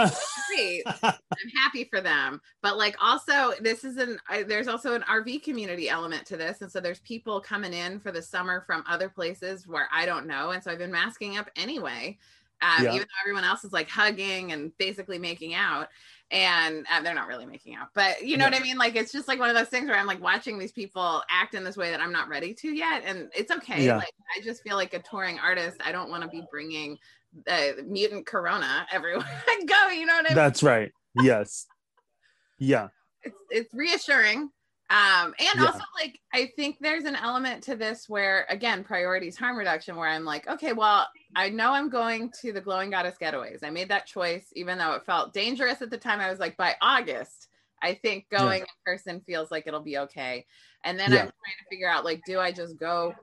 [0.48, 0.82] great.
[1.02, 2.40] I'm happy for them.
[2.60, 6.60] But like also this is an I, there's also an RV community element to this.
[6.62, 10.26] And so there's people coming in for the summer from other places where I don't
[10.26, 10.50] know.
[10.50, 12.18] And so I've been masking up anyway
[12.62, 12.94] um, yeah.
[12.94, 15.88] even though everyone else is like hugging and basically making out
[16.30, 18.50] and uh, they're not really making out but you know yeah.
[18.50, 20.58] what i mean like it's just like one of those things where i'm like watching
[20.58, 23.84] these people act in this way that i'm not ready to yet and it's okay
[23.84, 23.96] yeah.
[23.96, 26.96] like i just feel like a touring artist i don't want to be bringing
[27.46, 30.92] the uh, mutant corona everywhere i go you know what i mean that's right
[31.22, 31.66] yes
[32.58, 32.88] yeah
[33.22, 34.50] it's, it's reassuring
[34.90, 35.66] um and yeah.
[35.66, 40.08] also like i think there's an element to this where again priorities harm reduction where
[40.08, 43.88] i'm like okay well i know i'm going to the glowing goddess getaways i made
[43.88, 47.48] that choice even though it felt dangerous at the time i was like by august
[47.82, 48.64] i think going yeah.
[48.64, 50.44] in person feels like it'll be okay
[50.82, 51.18] and then yeah.
[51.18, 53.14] i'm trying to figure out like do i just go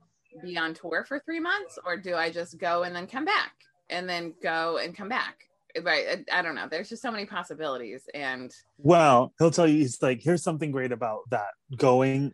[0.43, 3.53] be on tour for three months or do i just go and then come back
[3.89, 5.47] and then go and come back
[5.83, 9.77] right uh, I, don't know there's just so many possibilities and well he'll tell you
[9.77, 12.33] he's like here's something great about that going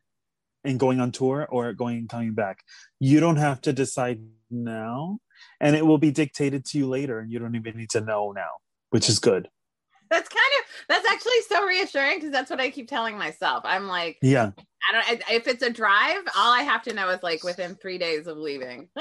[0.64, 2.64] and going on tour or going and coming back.
[3.00, 5.20] You don't have to decide now
[5.60, 8.32] and it will be dictated to you later and you don't even need to know
[8.32, 8.50] now
[8.90, 9.50] which is good.
[10.10, 13.64] That's kind of that's actually so reassuring because that's what i keep telling myself.
[13.66, 14.52] I'm like yeah.
[14.90, 17.98] I don't if it's a drive all i have to know is like within three
[17.98, 18.90] days of leaving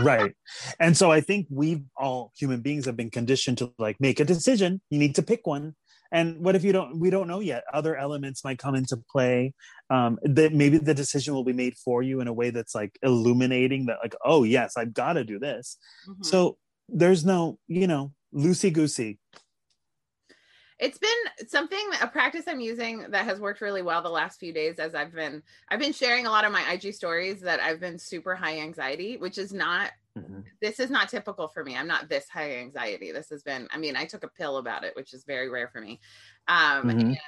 [0.00, 0.34] right.
[0.78, 4.24] And so i think we all human beings have been conditioned to like make a
[4.24, 4.80] decision.
[4.90, 5.74] You need to pick one.
[6.10, 7.64] And what if you don't we don't know yet?
[7.72, 9.54] Other elements might come into play
[9.90, 12.98] um that maybe the decision will be made for you in a way that's like
[13.02, 15.78] illuminating that like oh yes i've got to do this.
[16.08, 16.22] Mm-hmm.
[16.22, 16.56] so
[16.88, 19.18] there's no you know loosey goosey
[20.82, 24.52] it's been something a practice i'm using that has worked really well the last few
[24.52, 27.80] days as i've been i've been sharing a lot of my ig stories that i've
[27.80, 30.40] been super high anxiety which is not mm-hmm.
[30.60, 33.78] this is not typical for me i'm not this high anxiety this has been i
[33.78, 36.00] mean i took a pill about it which is very rare for me
[36.48, 36.98] um, mm-hmm.
[37.00, 37.18] and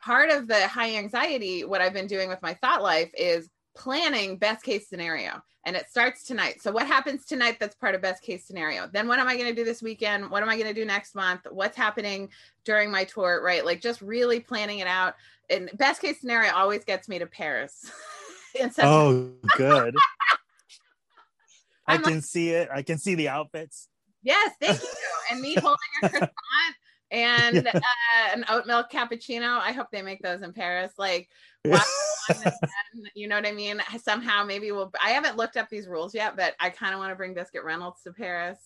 [0.00, 4.36] part of the high anxiety what i've been doing with my thought life is planning
[4.36, 6.62] best case scenario and it starts tonight.
[6.62, 8.88] So what happens tonight that's part of best case scenario?
[8.90, 10.30] Then what am I going to do this weekend?
[10.30, 11.46] What am I going to do next month?
[11.50, 12.30] What's happening
[12.64, 13.64] during my tour, right?
[13.64, 15.14] Like just really planning it out.
[15.50, 17.90] And best case scenario always gets me to Paris.
[18.78, 19.94] oh, good.
[21.86, 22.68] I I'm can like, see it.
[22.72, 23.88] I can see the outfits.
[24.22, 24.88] yes, thank you.
[25.30, 26.30] And me holding a croissant
[27.10, 27.80] and uh,
[28.34, 29.60] an oat milk cappuccino.
[29.60, 30.92] I hope they make those in Paris.
[30.98, 31.28] Like,
[31.64, 31.82] watch
[32.28, 33.82] one and then, you know what I mean?
[34.02, 34.92] Somehow, maybe we'll.
[35.02, 37.64] I haven't looked up these rules yet, but I kind of want to bring Biscuit
[37.64, 38.58] Reynolds to Paris.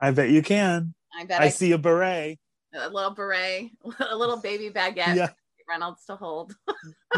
[0.00, 0.94] I bet you can.
[1.18, 2.38] I bet I, I, see a beret.
[2.74, 3.70] a little beret,
[4.10, 5.16] a little baby baguette.
[5.16, 5.26] Yeah.
[5.26, 5.34] for
[5.68, 6.54] Reynolds to hold.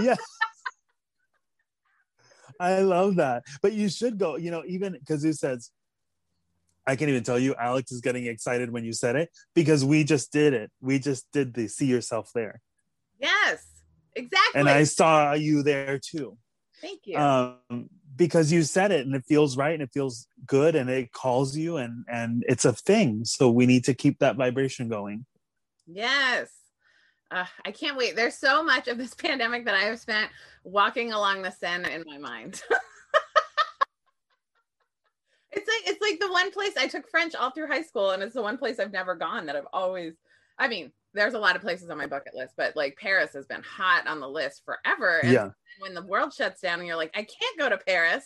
[0.01, 0.17] Yeah.
[2.59, 3.43] I love that.
[3.61, 5.71] But you should go, you know, even because who says,
[6.87, 10.05] I can't even tell you, Alex is getting excited when you said it because we
[10.05, 10.71] just did it.
[10.81, 12.61] We just did the see yourself there.
[13.21, 13.65] Yes,
[14.15, 14.61] exactly.
[14.61, 16.37] And I saw you there too.
[16.81, 17.17] Thank you.
[17.17, 21.13] Um, because you said it and it feels right and it feels good and it
[21.13, 23.25] calls you and and it's a thing.
[23.25, 25.25] So we need to keep that vibration going.
[25.87, 26.51] Yes.
[27.31, 28.15] Uh, I can't wait.
[28.15, 30.31] There's so much of this pandemic that I have spent
[30.65, 32.61] walking along the Seine in my mind.
[35.53, 38.23] it's like it's like the one place I took French all through high school, and
[38.23, 40.15] it's the one place I've never gone that I've always.
[40.59, 43.47] I mean, there's a lot of places on my bucket list, but like Paris has
[43.47, 45.19] been hot on the list forever.
[45.23, 45.49] And Yeah.
[45.81, 48.25] when the world shuts down, and you're like, I can't go to Paris.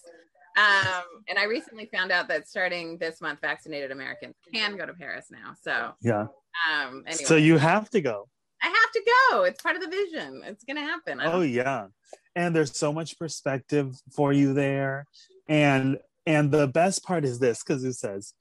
[0.56, 4.94] Um, and I recently found out that starting this month, vaccinated Americans can go to
[4.94, 5.54] Paris now.
[5.60, 6.28] So, Yeah.
[6.70, 7.24] um, anyway.
[7.24, 8.28] So you have to go.
[8.62, 9.42] I have to go.
[9.44, 10.42] It's part of the vision.
[10.46, 11.20] It's gonna happen.
[11.22, 11.88] Oh yeah.
[12.34, 15.06] And there's so much perspective for you there.
[15.48, 18.34] And and the best part is this because it says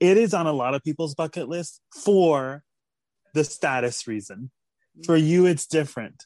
[0.00, 2.62] it is on a lot of people's bucket list for
[3.34, 4.50] the status reason.
[5.04, 6.24] For you, it's different.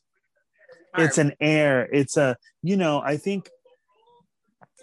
[0.97, 1.89] It's an air.
[1.93, 3.49] It's a, you know, I think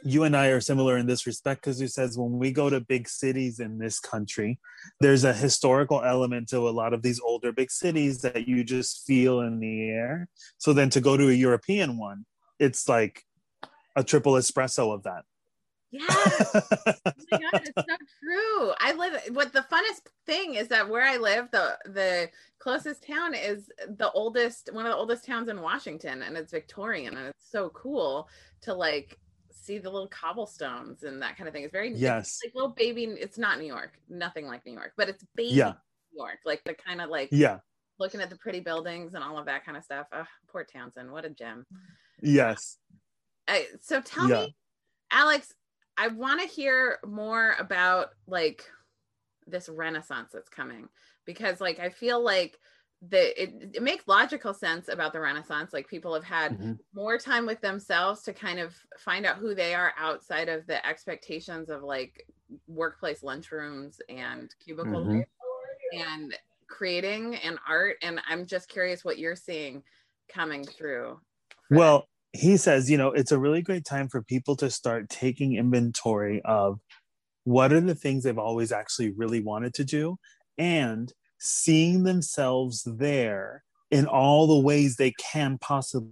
[0.04, 2.80] you and I are similar in this respect because you says when we go to
[2.80, 4.60] big cities in this country,
[5.00, 9.06] there's a historical element to a lot of these older big cities that you just
[9.06, 10.30] feel in the air.
[10.58, 12.26] So then to go to a European one,
[12.60, 13.24] it's like
[13.96, 15.24] a triple espresso of that.
[15.92, 16.54] Yes.
[17.06, 18.74] Oh my god, it's so true.
[18.80, 19.22] I live.
[19.34, 22.30] What the funnest thing is that where I live, the the
[22.60, 27.18] closest town is the oldest, one of the oldest towns in Washington, and it's Victorian,
[27.18, 28.30] and it's so cool
[28.62, 29.18] to like
[29.52, 31.64] see the little cobblestones and that kind of thing.
[31.64, 32.40] It's very it's yes.
[32.46, 33.04] like little baby.
[33.06, 35.74] It's not New York, nothing like New York, but it's baby Yeah.
[36.14, 37.60] New York, like the kind of like Yeah.
[38.00, 40.08] looking at the pretty buildings and all of that kind of stuff.
[40.14, 41.66] Oh, Port Townsend, what a gem.
[42.22, 42.78] Yes.
[43.48, 44.42] I, so tell Yeah.
[44.44, 44.56] me,
[45.12, 45.54] Alex,
[45.98, 48.70] I want to hear more about like
[49.48, 50.90] this renaissance that's coming
[51.26, 52.60] because like I feel like
[53.02, 56.80] the it, it makes logical sense about the renaissance like people have had Mhm.
[56.94, 60.86] more time with themselves to kind of find out who they are outside of the
[60.86, 62.26] expectations of like
[62.68, 65.24] workplace lunchrooms and cubicle Mhm.
[65.94, 66.38] and
[66.68, 69.84] creating and art and i'm just curious what you're seeing
[70.30, 71.20] coming through.
[71.70, 75.56] Well, he says, you know, it's a really great time for people to start taking
[75.56, 76.80] inventory of
[77.46, 80.18] what are the things they've always actually really wanted to do
[80.58, 86.12] and seeing themselves there in all the ways they can possibly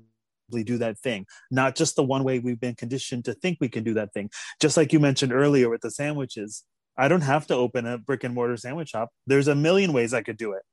[0.63, 3.83] do that thing, not just the one way we've been conditioned to think we can
[3.83, 4.29] do that thing.
[4.59, 6.63] Just like you mentioned earlier with the sandwiches,
[6.97, 9.09] I don't have to open a brick and mortar sandwich shop.
[9.27, 10.63] There's a million ways I could do it.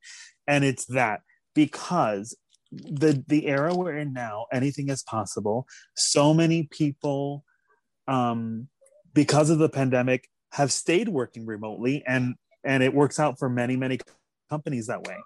[0.47, 1.21] And it's that
[1.55, 2.37] because
[2.73, 5.67] the the era we're in now anything is possible.
[5.95, 7.45] So many people
[8.09, 8.69] um
[9.15, 13.77] because of the pandemic have stayed working remotely and and it works out for many
[13.77, 13.99] many
[14.51, 15.17] companies that way.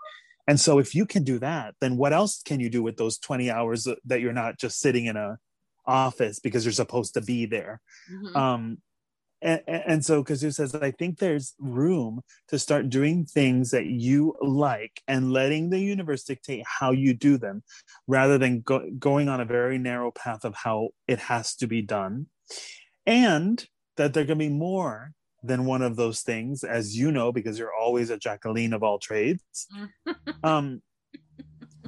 [0.48, 3.18] And so if you can do that then what else can you do with those
[3.18, 5.38] 20 hours that you're not just sitting in a
[5.86, 7.80] office because you're supposed to be there?
[8.10, 8.36] Mhm.
[8.36, 8.78] um
[9.42, 14.34] and, and so Kazoo says i think there's room to start doing things that you
[14.40, 17.62] like and letting the universe dictate how you do them
[18.06, 21.82] rather than go, going on a very narrow path of how it has to be
[21.82, 22.26] done.
[23.06, 23.64] And
[23.96, 25.12] that there can be more
[25.42, 28.98] than one of those things as you know because you're always a jacqueline of all
[28.98, 29.66] trades.
[30.42, 30.82] Um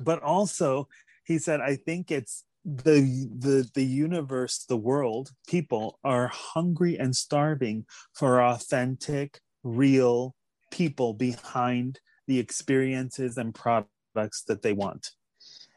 [0.03, 0.88] but also
[1.24, 2.44] he said i think it's
[2.77, 10.35] the the the universe the world people are hungry and starving for authentic real
[10.71, 15.12] people behind the experiences and products that they want.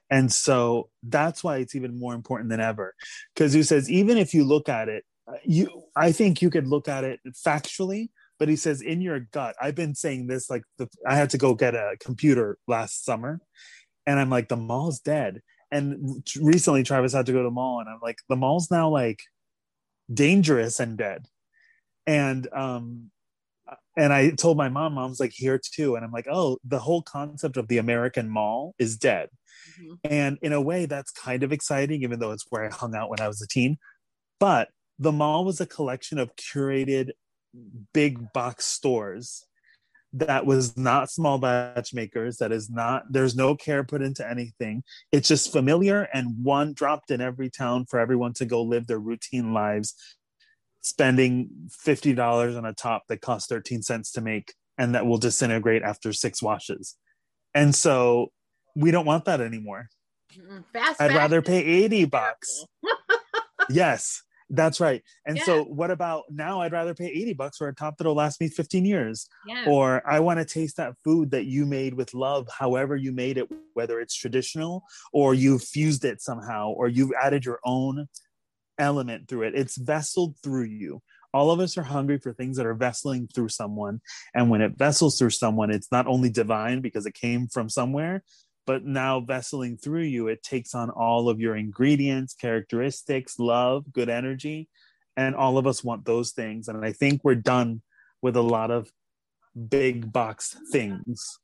[0.10, 2.94] And so that's why it's even more important than ever.
[3.34, 6.68] Because who says even if you look at it uh, you i think you could
[6.68, 10.64] look at it factually but he says in your gut i've been saying this like
[10.80, 13.40] the, i had to go get a computer last summer
[14.08, 17.80] and i'm like the mall's dead and recently travis had to go to the mall
[17.80, 19.22] and i'm like the mall's now like
[20.14, 21.26] dangerous and dead.
[22.08, 23.12] And um
[23.96, 25.96] and i told my mom mom's like here too.
[25.96, 29.30] And i'm like oh the whole concept of the american mall is dead.
[29.80, 30.00] Mhm.
[30.04, 33.10] and in a way that's kind of exciting even though it's where i hung out
[33.10, 33.78] when i was a teen.
[34.40, 37.12] But the mall was a collection of curated
[37.94, 39.46] big box stores
[40.14, 44.84] that was not small batch makers that is not there's no care put into anything.
[45.12, 49.00] It's just familiar and one dropped in every town for everyone to go live their
[49.00, 49.96] routine lives
[50.82, 51.50] spending
[51.86, 56.12] $50 on a top that costs 13 cents to make and that will disintegrate after
[56.12, 56.98] six washes.
[57.54, 58.32] And so
[58.76, 59.90] we don't want that anymore.
[60.72, 62.66] Fast i'd rather pay 80 bucks.
[63.70, 64.24] yes
[64.54, 65.02] that's right.
[65.26, 65.44] And Yeah.
[65.46, 68.50] so what about now I'd rather pay 80 bucks for a top that'll last me
[68.50, 69.28] 15 years.
[69.48, 69.68] Yes.
[69.68, 73.38] Or I want to taste that food that you made with love, however you made
[73.38, 74.84] it, whether it's traditional
[75.14, 78.08] or you've fused it somehow or you've added your own
[78.78, 79.56] element through it.
[79.56, 81.02] It's vesseled through you.
[81.34, 84.02] All of us are hungry for things that are vesseling through someone.
[84.34, 88.24] And when it vessels through someone, it's not only divine because it came from somewhere,
[88.72, 94.08] but now vesseling through you, it takes on all of your ingredients, characteristics, love, good
[94.08, 94.70] energy.
[95.18, 96.70] And all of us want those things.
[96.70, 97.82] And I think we're done
[98.22, 98.90] with a lot of
[99.68, 101.38] big box things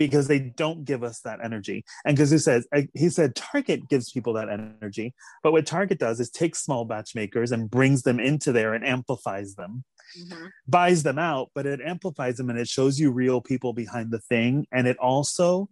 [0.00, 1.84] because they don't give us that energy.
[2.04, 5.14] And because he says, he said Target gives people that energy.
[5.44, 8.84] But what Target does is takes small batch makers and brings them into there and
[8.84, 9.84] amplifies them
[10.18, 10.50] Mhm.
[10.68, 14.18] buys them out, but it amplifies them and it shows you real people behind the
[14.18, 14.66] thing.
[14.70, 15.70] And it also,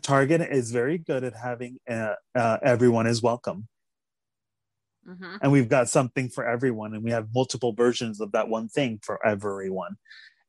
[0.00, 3.68] Target is very good at having uh, uh, everyone is welcome.
[5.08, 5.38] Mhm.
[5.40, 8.98] And we've got something for everyone, and we have multiple versions of that one thing
[9.02, 9.96] for everyone.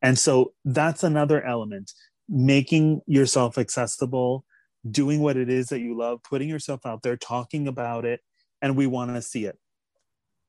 [0.02, 1.94] And so that's another element
[2.30, 4.44] making yourself accessible,
[4.90, 8.22] doing what it is that you love, putting yourself out there, talking about it,
[8.62, 9.58] and we want to see it.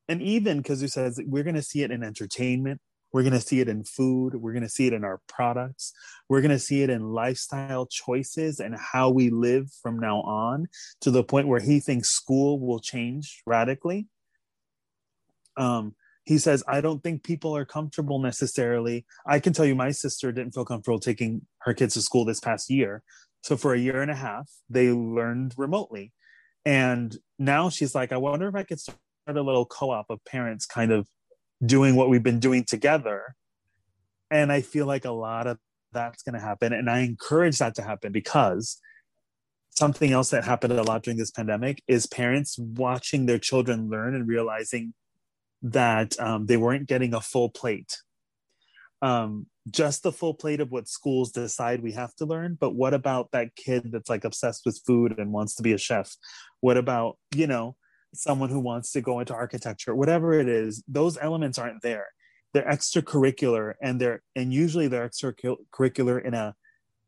[0.08, 2.80] And even because he says we're going to see it in entertainment,
[3.12, 5.92] we're going to see it in food, we're going to see it in our products,
[6.28, 10.68] we're going to see it in lifestyle choices and how we live from now on
[11.00, 14.08] to the point where he thinks school will change radically.
[15.56, 15.94] Um,
[16.24, 19.06] he says, I don't think people are comfortable necessarily.
[19.26, 22.38] I can tell you, my sister didn't feel comfortable taking her kids to school this
[22.38, 23.02] past year.
[23.42, 26.12] So for a year and a half, they learned remotely.
[26.66, 30.22] And now she's like, I wonder if I could start a little co op of
[30.26, 31.08] parents kind of
[31.64, 33.34] doing what we've been doing together.
[34.30, 35.58] And I feel like a lot of
[35.92, 36.72] that's going to happen.
[36.72, 38.80] And I encourage that to happen because
[39.70, 44.14] something else that happened a lot during this pandemic is parents watching their children learn
[44.14, 44.92] and realizing
[45.62, 47.98] that um, they weren't getting a full plate.
[49.00, 52.56] Um, just the full plate of what schools decide we have to learn.
[52.58, 55.78] But what about that kid that's like obsessed with food and wants to be a
[55.78, 56.16] chef?
[56.60, 57.76] What about, you know,
[58.14, 62.06] someone who wants to go into architecture, whatever it is, those elements aren't there.
[62.54, 66.54] They're extracurricular and they're, and usually they're extracurricular in a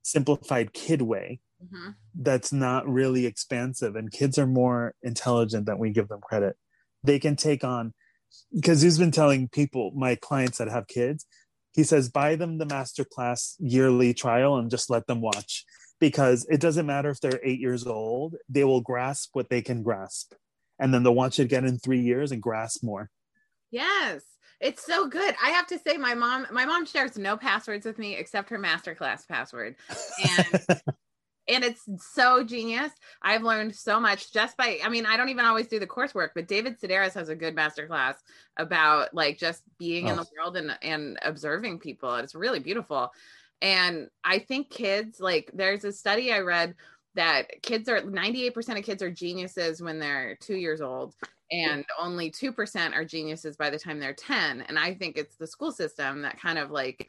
[0.02, 1.94] simplified kid way Mhm.
[2.14, 6.56] that's not really expansive and kids are more intelligent than we give them credit
[7.04, 7.92] they can take on
[8.54, 11.26] because he's been telling people my clients that have kids
[11.72, 15.66] he says buy them the masterclass yearly trial and just let them watch
[15.98, 19.82] because it doesn't matter if they're eight years old they will grasp what they can
[19.82, 20.32] grasp
[20.80, 23.08] and then they'll watch it again in three years and grasp more
[23.70, 24.22] Yes.
[24.60, 25.34] It's so good.
[25.42, 28.58] I have to say my mom my mom shares no passwords with me except her
[28.58, 29.76] masterclass password.
[30.38, 30.66] And
[31.48, 32.92] and it's so genius.
[33.22, 36.30] I've learned so much just by I mean, I don't even always do the coursework,
[36.34, 38.16] but David Sedaris has a good masterclass
[38.56, 40.24] about like just being in Oh.
[40.24, 42.14] the world and and observing people.
[42.16, 43.12] It's really beautiful.
[43.62, 46.74] And I think kids like there's a study I read
[47.14, 51.14] that kids are 98% of kids are geniuses when they're 2 years old
[51.50, 55.46] and only 2% are geniuses by the time they're 10 and i think it's the
[55.46, 57.08] school system that kind of like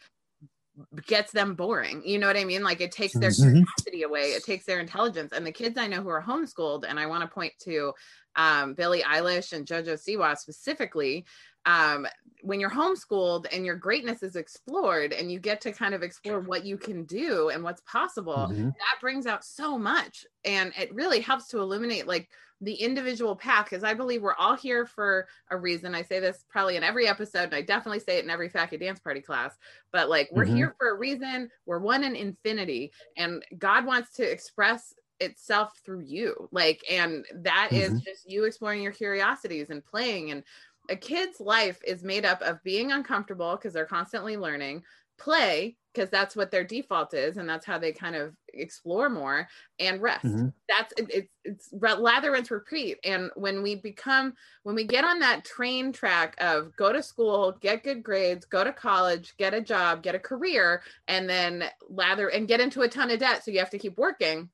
[1.05, 2.63] gets them boring you know what i mean?
[2.63, 3.63] Like it takes their Mhm.
[3.77, 5.31] curiosity away it takes their intelligence.
[5.33, 7.93] And the kids i know who are homeschooled and i want to point to
[8.35, 11.25] um, billie eilish and jojo siwa specifically
[11.65, 12.07] um,
[12.41, 16.39] when you're homeschooled and your greatness is explored and you get to kind of explore
[16.39, 18.73] what you can do and what's possible Mhm.
[18.73, 22.29] that brings out so much and it really helps to illuminate like
[22.61, 26.43] the individual path because i believe we're all here for a reason i say this
[26.49, 29.21] probably in every episode and i definitely say it in every Fat Kid Dance Party
[29.21, 29.55] class
[29.91, 30.55] but like we're Mhm.
[30.55, 36.01] here for a reason we're one in infinity and god wants to express itself through
[36.01, 38.03] you like and that is Mhm.
[38.03, 40.43] just you exploring your curiosities and playing and
[40.89, 44.83] a kid's life is made up of being uncomfortable because they're constantly learning
[45.17, 49.47] play because that's what their default is and that's how they kind of explore more
[49.79, 50.25] and rest.
[50.25, 50.51] Mhm.
[50.67, 52.97] that's it, it's it's lather rinse repeat.
[53.03, 57.51] And when we become when we get on that train track of go to school
[57.61, 62.29] get good grades go to college get a job get a career and then lather
[62.29, 64.49] and get into a ton of debt so you have to keep working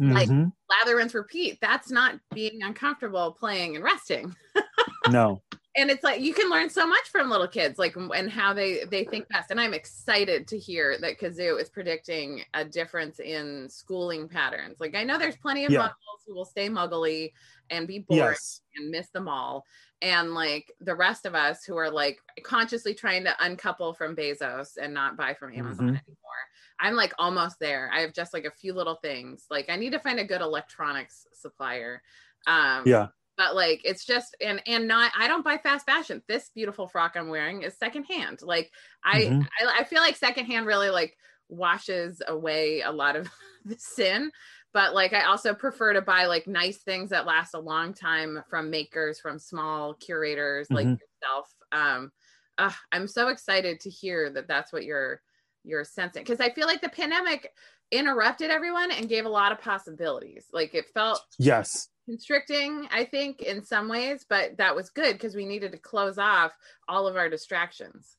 [0.00, 0.52] Like- Mhm.
[0.68, 1.58] lather rinse repeat.
[1.62, 4.34] That's not being uncomfortable playing and resting.
[5.06, 5.42] No
[5.78, 8.84] and it's like you can learn so much from little kids like and how they
[8.90, 13.68] they think best and i'm excited to hear that kazoo is predicting a difference in
[13.70, 15.80] schooling patterns like i know there's plenty of Yeah.
[15.88, 17.32] muggles who will stay muggly
[17.70, 19.64] and be boring yes and miss them all
[20.02, 24.76] and like the rest of us who are like consciously trying to uncouple from bezos
[24.80, 25.88] and not buy from amazon Mhm.
[25.88, 26.42] anymore
[26.80, 29.92] i'm like almost there i have just like a few little things like i need
[29.92, 32.02] to find a good electronics supplier
[32.46, 33.08] um yeah
[33.38, 36.22] but like it's just and and not i don't buy fast fashion.
[36.28, 38.42] This beautiful frock i'm wearing is secondhand.
[38.42, 38.72] Like
[39.04, 39.48] i Mhm.
[39.60, 41.16] I, I feel like secondhand really like
[41.48, 43.30] washes away a lot of
[43.64, 44.30] the sin
[44.74, 48.42] but like i also prefer to buy like nice things that last a long time
[48.50, 50.98] from makers from small curators like Mhm.
[51.00, 51.54] yourself.
[51.72, 52.12] Um
[52.58, 55.22] uh, i'm so excited to hear that that's what you're
[55.64, 57.52] you're sensing because i feel like the pandemic
[57.90, 60.46] interrupted everyone and gave a lot of possibilities.
[60.52, 65.34] Like it felt yes constricting i think in some ways but that was good because
[65.34, 66.52] we needed to close off
[66.88, 68.16] all of our distractions.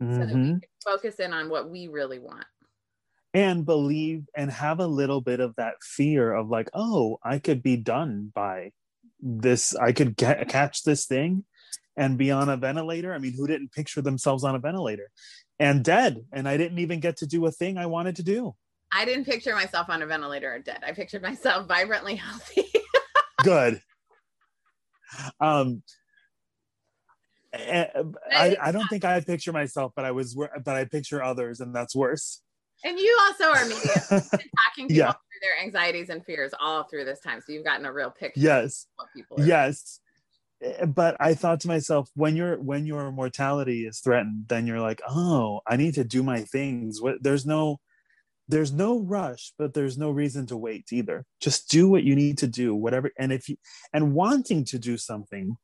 [0.00, 0.60] So that we Mhm.
[0.60, 2.46] could focus in on what we really want.
[3.34, 7.62] And believe and have a little bit of that fear of like oh i could
[7.62, 8.72] be done by
[9.20, 11.44] this i could get, catch this thing
[11.96, 13.12] and be on a ventilator.
[13.12, 15.10] I mean who didn't picture themselves on a ventilator?
[15.58, 18.56] And dead and i didn't even get to do a thing i wanted to do.
[18.92, 20.82] I didn't picture myself on a ventilator or dead.
[20.84, 22.72] I pictured myself vibrantly healthy
[23.42, 23.80] good.
[25.40, 25.82] Um
[27.52, 27.86] eh,
[28.32, 31.74] I, I don't think I picture myself, but I was, but I picture others, and
[31.74, 32.42] that's worse.
[32.84, 35.12] and you also are media talking people Yeah.
[35.12, 38.40] through their anxieties and fears all through this time so you've gotten a real picture
[38.40, 39.46] yes, of what people are.
[39.46, 40.00] Yes.
[40.62, 44.80] Eh, but i thought to myself when your when your mortality is threatened then you're
[44.80, 47.00] like oh i need to do my things.
[47.02, 47.80] What there's no
[48.50, 51.24] there's no rush but there's no reason to wait either.
[51.40, 53.56] Just do what you need to do whatever and if you
[53.92, 55.56] and wanting to do something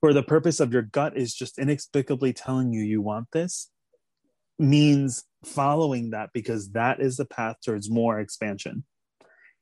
[0.00, 3.70] for the purpose of your gut is just inexplicably telling you you want this
[4.58, 8.84] means following that because that is the path towards more expansion.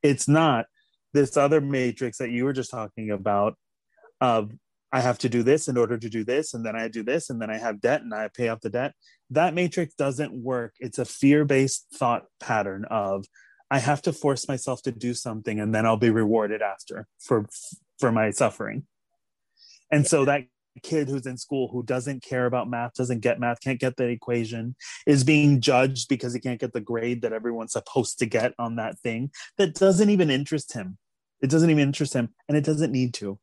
[0.03, 0.67] It's not
[1.13, 3.57] this other matrix that you were just talking about
[4.21, 4.53] of
[4.97, 7.29] I have to do this in order to do this, and then I do this,
[7.29, 8.95] and then I have debt and I pay off the debt.
[9.29, 10.73] That matrix doesn't work.
[10.81, 13.27] It's a fear based thought pattern of
[13.71, 17.45] I have to force myself to do something, and then I'll be rewarded after for
[18.01, 18.87] for my suffering.
[19.91, 20.45] And so that
[20.83, 24.09] kid who's in school who doesn't care about math, doesn't get math, can't get the
[24.09, 24.77] equation,
[25.07, 28.77] is being judged because he can't get the grade that everyone's supposed to get on
[28.77, 30.97] that thing that doesn't even interest him.
[31.43, 33.39] It doesn't even interest him, and it doesn't need to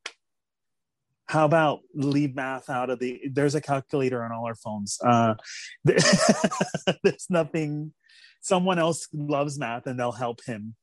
[1.33, 4.99] how about leave math out of the there's a calculator on all our phones.
[5.05, 5.33] Uh
[5.83, 7.93] there's nothing
[8.41, 10.75] someone else loves math and they'll help him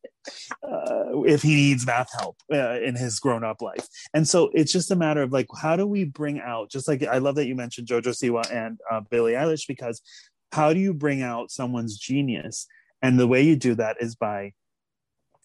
[0.62, 3.86] uh, if he needs math help uh, in his grown-up life.
[4.14, 7.02] And so it's just a matter of like how do we bring out just like
[7.02, 10.00] i love that you mentioned jojo siwa and uh, billie eilish because
[10.52, 12.66] how do you bring out someone's genius?
[13.02, 14.52] And the way you do that is by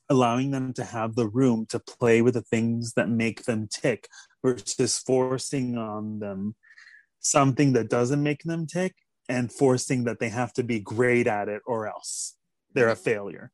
[0.10, 4.08] allowing them to have the room to play with the things that make them tick
[4.44, 6.56] versus forcing on them
[7.20, 8.96] something that doesn't make them tick
[9.28, 12.36] and forcing that they have to be great at it or else
[12.74, 13.52] they're a failure.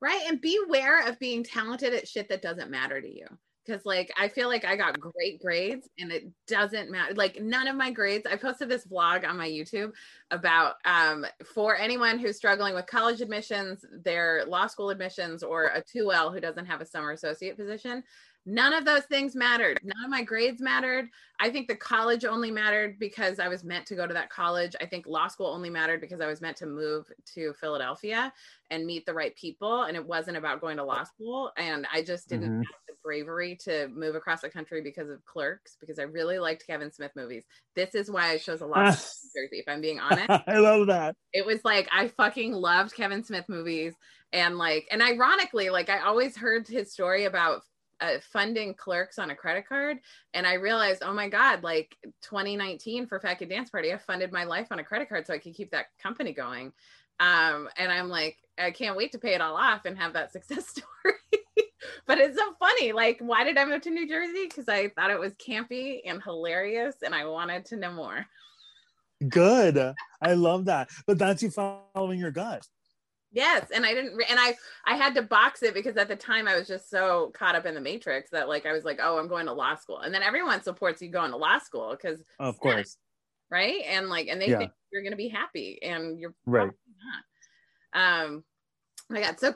[0.00, 3.26] right and beware of being talented at shit that doesn't matter to you
[3.64, 7.68] because like i feel like i got great grades and it doesn't matter like none
[7.68, 9.92] of my grades i posted this vlog on my youtube
[10.30, 15.82] about um for anyone who's struggling with college admissions their law school admissions or a
[15.82, 18.02] 2l who doesn't have a summer associate position
[18.44, 19.78] none of those things mattered.
[19.84, 21.08] None of my grades mattered.
[21.40, 24.74] I think the college only mattered because i was meant to go to that college.
[24.80, 28.32] I think law school only mattered because i was meant to move to philadelphia
[28.70, 32.02] and meet the right people and it wasn't about going to law school and i
[32.02, 32.64] just didn't Mhm.
[32.64, 36.66] have the bravery to move across the country because of clerks because i really liked
[36.66, 37.44] kevin smith movies.
[37.74, 40.28] This is why i chose a law school in jersey if i'm being honest.
[40.46, 41.16] I love that.
[41.32, 43.94] it was like I fucking loved Kevin Smith movies
[44.32, 47.62] and like and ironically like I always heard his story about
[48.02, 49.98] uh, funding clerks on a credit card
[50.34, 54.44] and I realized oh my god like 2019 for Fat Dance Party I funded my
[54.44, 56.72] life on a credit card so I could keep that company going
[57.20, 60.32] um and I'm like I can't wait to pay it all off and have that
[60.32, 61.14] success story
[62.06, 65.10] but it's so funny like why did I move to New Jersey because I thought
[65.10, 68.26] it was campy and hilarious and I wanted to know more
[69.28, 69.94] Good.
[70.20, 70.90] I love that.
[71.06, 72.66] But that's you following your gut.
[73.32, 76.16] Yes, and I didn't, re- and I I had to box it because at the
[76.16, 79.00] time I was just so caught up in the matrix that like I was like,
[79.02, 81.90] oh, I'm going to law school, and then everyone supports you going to law school
[81.92, 82.98] because Of course.
[83.50, 84.58] right, and like, and they Yeah.
[84.58, 86.70] think you're going to be happy, and you're Right.
[87.94, 88.24] not.
[88.24, 88.44] Um,
[89.10, 89.54] oh my God, so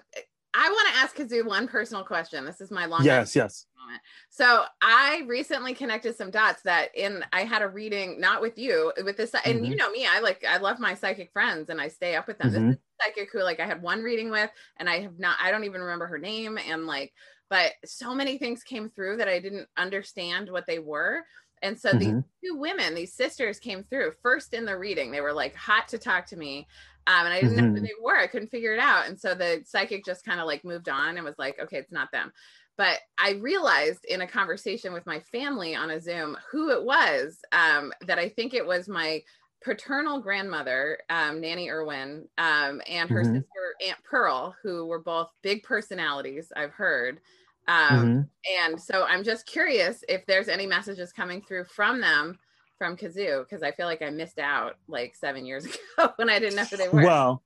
[0.59, 2.47] I want to ask Kazoo one personal question.
[2.47, 3.67] This is my long yes, yes.
[3.79, 4.01] moment.
[4.31, 8.91] So I recently connected some dots that in I had a reading not with you
[9.05, 9.67] with this and Mhm.
[9.69, 12.39] you know me I like I love my psychic friends and I stay up with
[12.39, 12.49] them.
[12.49, 12.53] Mhm.
[12.53, 15.37] This is a psychic who like I had one reading with and I have not
[15.41, 17.13] I don't even remember her name and like
[17.51, 21.23] but so many things came through that I didn't understand what they were.
[21.67, 22.25] And so these Mhm.
[22.45, 25.11] two women, these sisters came through first in the reading.
[25.11, 26.69] They were like hot to talk to me.
[27.07, 27.83] Um, and I didn't know who Mhm.
[27.83, 28.17] they were.
[28.17, 29.07] I couldn't figure it out.
[29.09, 31.93] And so the psychic just kind of like moved on and was like, okay, it's
[31.93, 32.33] not them.
[32.77, 37.41] But I realized in a conversation with my family on a Zoom who it was.
[37.53, 39.23] Um, that I think it was my
[39.63, 43.45] paternal grandmother, um, Nanny Irwin, um, and her Mhm.
[43.47, 46.53] sister Aunt Pearl, who were both big personalities.
[46.55, 47.21] I've heard.
[47.69, 48.31] Um, Mhm.
[48.61, 52.39] and so I'm just curious if there's any messages coming through from them
[52.79, 55.65] from Kazoo because I feel like I missed out like seven years
[55.99, 57.03] ago when I didn't know who they were.
[57.03, 57.43] Well,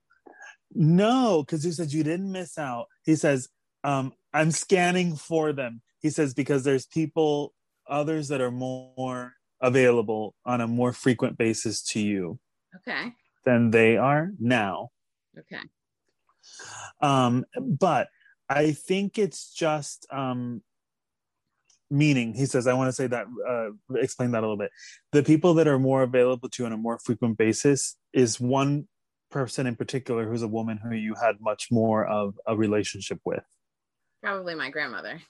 [0.74, 2.86] no, Kazoo said you didn't miss out.
[3.04, 3.48] He says,
[3.82, 5.82] um, I'm scanning for them.
[6.00, 7.54] He says, because there's people,
[7.88, 12.38] others that are more available on a more frequent basis to you
[12.76, 13.12] okay.
[13.44, 14.90] than they are now.
[15.38, 15.62] Okay.
[17.00, 18.08] Um, but
[18.50, 20.62] I think it's just um,
[21.88, 22.34] meaning.
[22.34, 24.72] He says, I want to say that, uh, explain that a little bit.
[25.12, 28.88] The people that are more available to you on a more frequent basis is one
[29.30, 33.44] person in particular who's a woman who you had much more of a relationship with.
[34.20, 35.22] Probably my grandmother.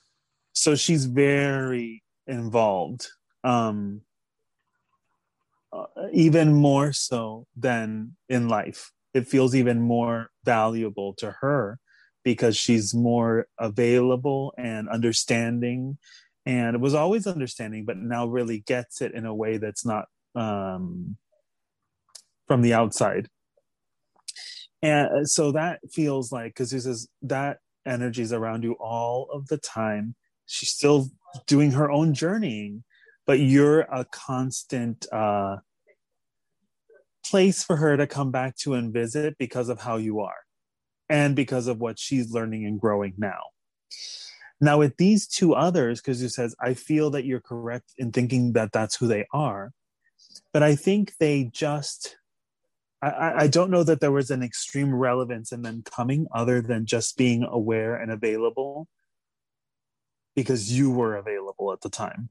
[0.55, 3.07] So she's very involved,
[3.45, 4.01] um,
[5.75, 5.85] uh,
[6.15, 8.93] even more so than in life.
[9.13, 11.79] It feels even more valuable to her
[12.25, 15.99] because she's more available and understanding.
[16.47, 20.07] And it was always understanding but now really gets it in a way that's not
[20.35, 21.17] um,
[22.47, 23.29] from the outside.
[24.83, 29.49] And so that feels like because he says that energy is around you all of
[29.49, 30.15] the time.
[30.47, 31.09] She's still
[31.47, 32.83] doing her own journeying
[33.31, 35.59] but you're a constant uh,
[37.25, 40.43] place for her to come back to and visit because of how you are
[41.11, 43.41] and because of what she's learning and growing now.
[44.61, 48.53] Now, with these two others, because you says, I feel that you're correct in thinking
[48.53, 49.73] that that's who they are,
[50.53, 52.17] but I think they just,
[53.03, 56.87] I, I don't know that there was an extreme relevance in them coming other than
[56.87, 58.87] just being aware and available
[60.37, 62.29] because you were available at the time.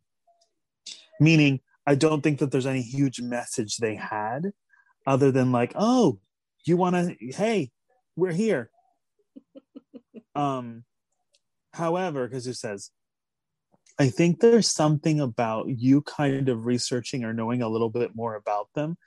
[1.20, 4.52] Meaning, I don't think that there's any huge message they had
[5.08, 6.20] other than like, oh,
[6.64, 7.72] you want to, hey,
[8.20, 8.70] we're here.
[10.36, 10.84] um,
[11.74, 12.92] however, because it says,
[14.00, 18.36] I think there's something about you kind of researching or knowing a little bit more
[18.36, 18.98] about them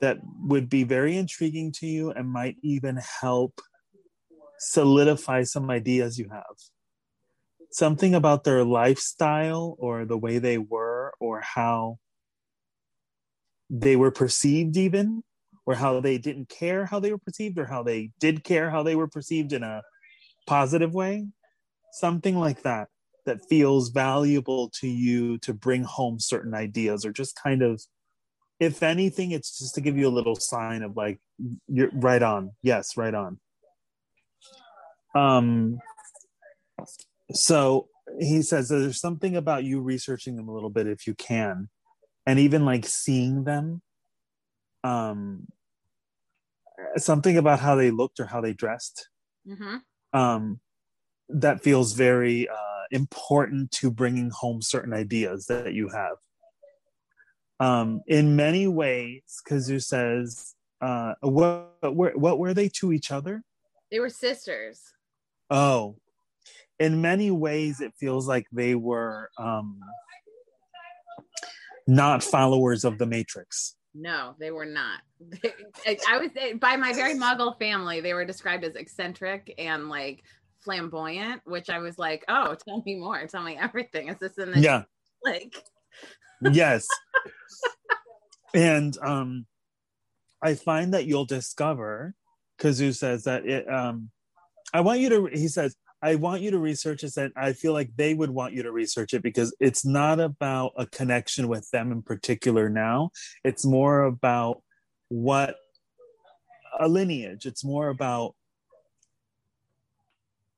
[0.00, 3.60] that would be very intriguing to you and might even help
[4.58, 6.44] solidify some ideas you have.
[7.70, 11.98] Something about their lifestyle or the way they were or how
[13.70, 15.22] they were perceived, even
[15.68, 18.82] or how they didn't care how they were perceived or how they did care how
[18.82, 19.82] they were perceived in a
[20.46, 21.26] positive way?
[21.92, 22.88] Something like that
[23.26, 27.82] that feels valuable to you to bring home certain ideas or just kind of
[28.58, 31.18] if anything it's just to give you a little sign of like
[31.68, 32.52] you're right on.
[32.62, 33.38] Yes right on.
[35.14, 35.80] Um
[37.34, 37.88] so
[38.18, 41.68] he says there's something about you researching them a little bit if you can
[42.24, 43.82] and even like seeing them
[44.82, 45.46] um
[46.96, 49.08] something about how they looked or how they dressed
[49.46, 49.76] Mm-hmm.
[50.18, 50.60] um
[51.28, 56.16] that feels very uh important to bringing home certain ideas that you have
[57.60, 63.42] um in many ways kazu says uh what were what were they to each other
[63.90, 64.82] They were sisters.
[65.50, 65.96] oh
[66.78, 69.80] in many ways it feels like they were um
[71.86, 75.00] not followers of the matrix No, they were not.
[75.86, 76.30] I was
[76.60, 80.22] by my very muggle family, they were described as eccentric and like
[80.60, 83.26] flamboyant, which I was like, oh, tell me more.
[83.26, 84.08] Tell me everything.
[84.08, 84.82] Is this in the yeah
[85.24, 85.64] like
[86.52, 86.86] yes
[88.54, 89.46] and um
[90.42, 92.14] i find that you'll discover
[92.58, 94.10] kazu says that it um
[94.72, 97.72] i want you to he says i want you to research this and i feel
[97.72, 101.68] like they would want you to research it because it's not about a connection with
[101.70, 103.10] them in particular now
[103.44, 104.62] it's more about
[105.08, 105.56] what
[106.78, 108.34] a lineage it's more about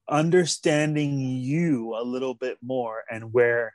[0.09, 3.75] understanding you a little bit more and where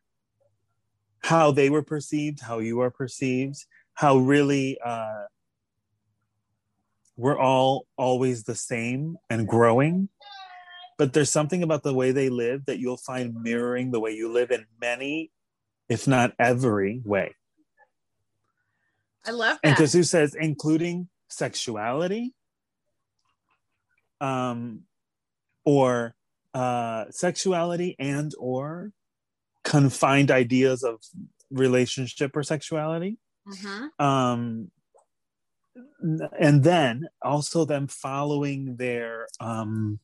[1.26, 3.66] how they were perceived, how you are perceived,
[3.96, 5.24] how really uh,
[7.18, 10.10] we're all always the same and growing.
[10.98, 14.32] But there's something about the way they live that you'll find mirroring the way you
[14.32, 15.32] live in many,
[15.90, 17.36] if not every way.
[19.26, 19.70] I love that.
[19.70, 19.78] And.
[19.78, 22.34] Kazu says, including sexuality,
[24.22, 24.82] um,
[25.66, 26.16] or
[26.54, 28.92] uh, sexuality and or
[29.64, 31.02] confined ideas of
[31.52, 33.18] relationship or sexuality.
[33.48, 33.90] Mhm.
[34.00, 34.72] Um,
[36.40, 40.00] and then also them following their um,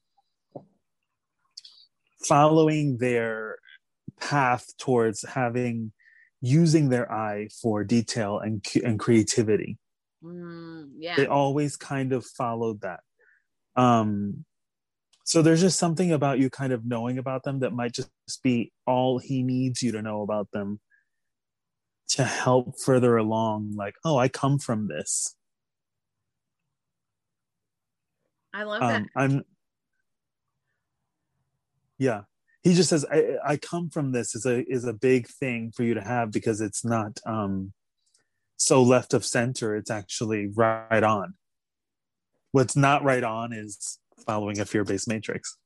[2.27, 3.57] following their
[4.19, 5.91] path towards having
[6.41, 9.77] using their eye for detail and and creativity
[10.23, 11.15] Mm, yeah.
[11.15, 12.99] they always kind of followed that
[13.76, 14.45] um
[15.23, 18.11] so there's just something about you kind of knowing about them that might just
[18.43, 20.80] be all he needs you to know about them
[22.10, 25.35] to help further along like oh i come from this
[28.53, 29.02] I love that.
[29.02, 29.43] um i'm
[32.02, 32.22] yeah
[32.64, 35.84] he just says I, I come from this is a is a big thing for
[35.84, 37.73] you to have because it's not um
[38.57, 41.36] so left of center it's actually right on
[42.52, 45.57] what's not right on is following a fear-based matrix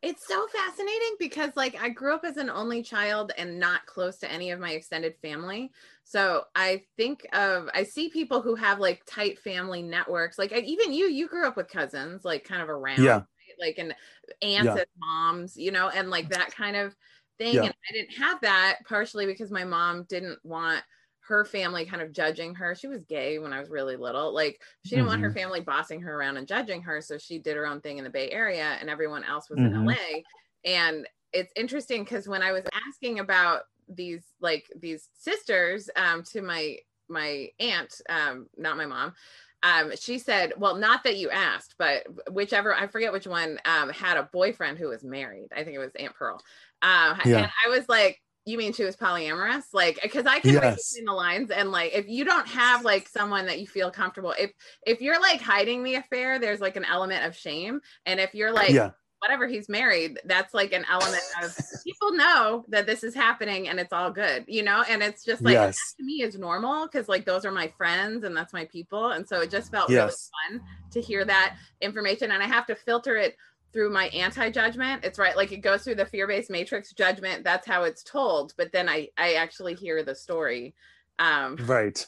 [0.00, 4.16] It's so fascinating because like I grew up as an only child and not close
[4.18, 5.72] to any of my extended family.
[6.04, 10.38] So I think of I see people who have like tight family networks.
[10.38, 13.22] Like even you, you grew up with cousins, like kind of around, Yeah.
[13.60, 13.94] Like and
[14.42, 14.76] aunts Yeah.
[14.76, 16.96] and moms, you know, and like that kind of
[17.38, 17.64] thing.
[17.64, 17.66] Yeah.
[17.66, 20.84] And I didn't have that partially because my mom didn't want
[21.20, 22.74] her family kind of judging her.
[22.74, 24.32] She was gay when I was really little.
[24.32, 25.32] Like she didn't want her Mhm.
[25.32, 27.00] family bossing her around and judging her.
[27.02, 29.72] So she did her own thing in the Bay Area and everyone else was in
[29.72, 29.74] Mhm.
[29.74, 30.24] LA.
[30.64, 36.42] And it's interesting because when I was asking about these like these sisters um to
[36.42, 36.78] my
[37.10, 39.14] my aunt, um, not my mom,
[39.62, 43.90] um, she said, Well, not that you asked, but whichever I forget which one um
[43.90, 45.48] had a boyfriend who was married.
[45.54, 46.40] I think it was Aunt Pearl.
[46.82, 47.38] Um Yeah.
[47.38, 49.64] and I was like, you mean she was polyamorous?
[49.74, 53.08] Like, because I can read between the lines, and like, if you don't have like
[53.08, 54.52] someone that you feel comfortable, if
[54.86, 58.52] if you're like hiding the affair, there's like an element of shame, and if you're
[58.52, 61.54] like yeah whatever he's married, that's like an element of
[61.84, 65.42] people know that this is happening and it's all good, you know, and it's just
[65.42, 65.94] like Yes.
[65.98, 69.28] to me is normal because like those are my friends and that's my people, and
[69.28, 70.30] so it just felt Yes.
[70.50, 73.36] really fun to hear that information, and I have to filter it
[73.72, 75.04] through my anti-judgment.
[75.04, 77.44] It's right like it goes through the fear-based matrix judgment.
[77.44, 78.54] That's how it's told.
[78.56, 80.74] But then i i actually hear the story
[81.18, 82.06] um right.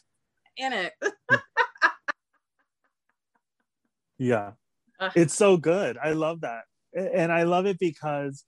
[0.57, 0.93] in it.
[4.19, 4.53] Yeah.
[5.15, 5.97] It's so good.
[5.97, 6.65] I love that
[6.95, 8.45] and i love it because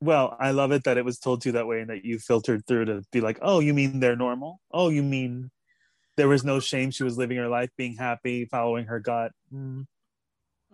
[0.00, 2.18] well i love it that it was told to you that way and that you
[2.18, 5.50] filtered through to be like oh you mean they're normal oh you mean
[6.16, 9.86] there was no shame she was living her life being happy following her gut Mm.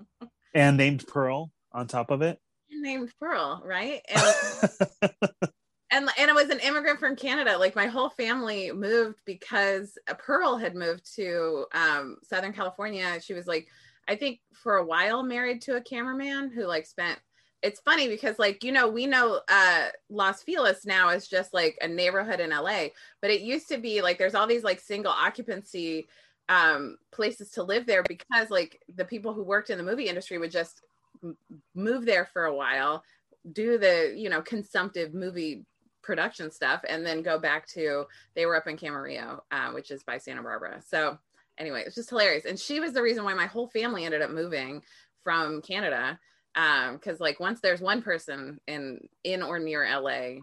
[0.54, 2.38] and named pearl on top of it
[2.70, 5.52] named pearl right and
[5.92, 7.56] and and it was an immigrant from Canada.
[7.58, 13.20] Like my whole family moved because Pearl had moved to um, Southern California.
[13.20, 13.68] She was like,
[14.08, 17.18] I think for a while married to a cameraman who like spent.
[17.62, 21.78] It's funny because like you know we know uh, Los Feliz now is just like
[21.80, 22.86] a neighborhood in LA,
[23.20, 26.08] but it used to be like there's all these like single occupancy
[26.48, 30.38] um places to live there because like the people who worked in the movie industry
[30.38, 30.82] would just
[31.22, 31.36] m-
[31.76, 33.04] move there for a while
[33.52, 35.64] do the you know consumptive movie
[36.02, 38.04] production stuff and then go back to
[38.34, 40.80] they were up in Camarillo, uh, which is by Santa Barbara.
[40.84, 41.18] So
[41.58, 42.44] anyway, it's just hilarious.
[42.44, 44.82] And she was the reason why my whole family ended up moving
[45.22, 46.18] from Canada.
[46.54, 50.40] Um, because like once there's one person in in or near LA,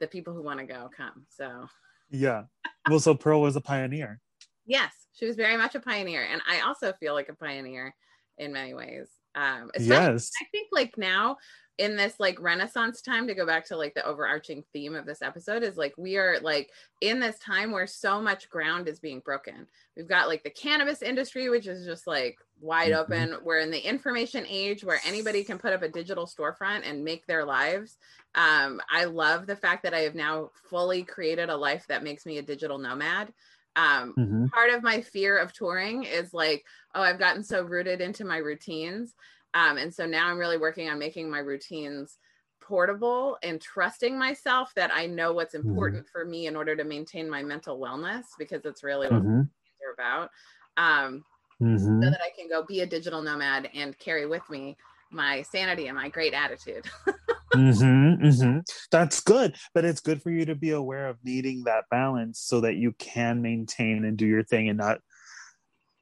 [0.00, 1.26] the people who want to go come.
[1.28, 1.66] So
[2.10, 2.44] yeah
[2.88, 4.20] well so pearl was a pioneer
[4.66, 6.26] yes, she was very much a pioneer.
[6.30, 7.94] And I also feel like a pioneer
[8.38, 9.08] in many ways.
[9.34, 11.36] Um especially yes I think like now
[11.78, 15.22] in this like renaissance time to go back to like the overarching theme of this
[15.22, 16.70] episode is like we are like
[17.00, 19.66] in this time where so much ground is being broken.
[19.96, 22.92] We've got like the cannabis industry which is just like wide Mhm.
[22.92, 23.36] open.
[23.42, 27.26] We're in the information age where anybody can put up a digital storefront and make
[27.26, 27.98] their lives.
[28.34, 32.24] Um I love the fact that I have now fully created a life that makes
[32.26, 33.32] me a digital nomad.
[33.76, 34.52] Um Mhm.
[34.52, 36.64] part of my fear of touring is like,
[36.94, 39.14] oh, I've gotten so rooted into my routines.
[39.54, 42.18] Um, and so now I'm really working on making my routines
[42.60, 47.28] portable and trusting myself that I know what's important for me in order to maintain
[47.28, 49.50] my mental wellness because it's really what Mhm.
[49.80, 50.30] they're about.
[50.76, 51.24] Um,
[51.60, 52.02] Mhm.
[52.04, 54.76] so that I can go be a digital nomad and carry with me
[55.10, 56.90] my sanity and my great attitude.
[57.52, 58.58] hmm hmm
[58.90, 62.60] That's good, but it's good for you to be aware of needing that balance so
[62.62, 65.00] that you can maintain and do your thing and not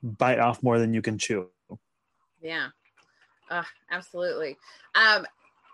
[0.03, 1.51] bite off more than you can chew.
[2.41, 2.71] yeah.
[3.53, 4.57] Uh, absolutely.
[4.95, 5.27] Um,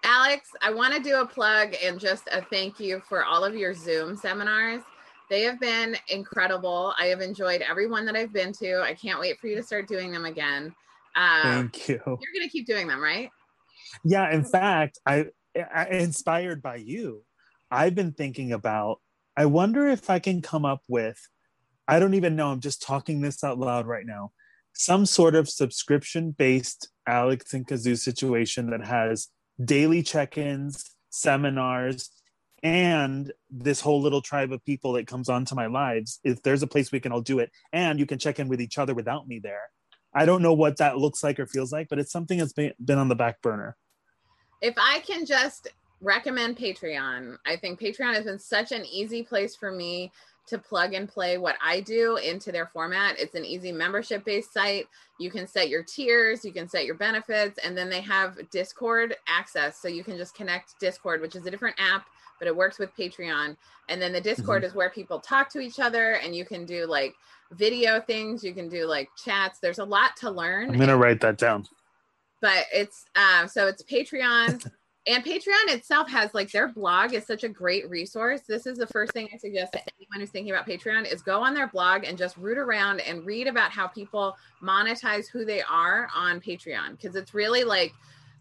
[0.05, 3.55] Alex, I want to do a plug and just a thank you for all of
[3.55, 4.83] your Zoom seminars.
[5.31, 6.93] They have been incredible.
[6.99, 8.81] I have enjoyed every one that I've been to.
[8.81, 10.75] I can't wait for you to start doing them again.
[11.15, 12.01] Um, Thank you.
[12.05, 13.31] You're going to keep doing them, right?
[14.05, 15.27] Yeah, in fact, I,
[15.73, 17.23] I inspired by you.
[17.71, 19.01] I've been thinking about
[19.37, 21.19] I wonder if I can come up with
[21.87, 24.33] I don't even know, I'm just talking this out loud right now.
[24.79, 29.27] Some sort of subscription based Alex and Kazoo situation that has
[29.63, 32.11] daily check ins, seminars,
[32.63, 36.21] and this whole little tribe of people that comes onto my lives.
[36.23, 38.61] If there's a place we can all do it, and you can check in with
[38.61, 39.63] each other without me there.
[40.15, 42.73] I don't know what that looks like or feels like, but it's something that's been,
[42.83, 43.77] been on the back burner.
[44.63, 45.67] If I can just
[46.01, 50.13] recommend Patreon, I think Patreon has been such an easy place for me
[50.49, 53.19] to plug and play what I do into their format.
[53.19, 54.87] It's an easy membership based site.
[55.19, 59.17] You can set your tiers, you can set your benefits, and then they have Discord
[59.27, 59.81] access.
[59.81, 62.07] So you can just connect Discord, which is a different app,
[62.39, 63.57] but it works with Patreon.
[63.89, 64.69] And then the Discord mm-hmm.
[64.69, 67.15] is where people talk to each other and you can do like
[67.53, 69.59] video things, you can do like chats.
[69.59, 70.71] There's a lot to learn.
[70.71, 71.67] I'm going to write that down.
[72.41, 74.65] But it's um, so it's Patreon.
[75.09, 78.43] and Patreon itself has like their blog is such a great resource.
[78.47, 81.43] This is the first thing I suggest to anyone who's thinking about Patreon is go
[81.43, 85.63] on their blog and just root around and read about how people monetize who they
[85.63, 87.95] are on Patreon because it's really like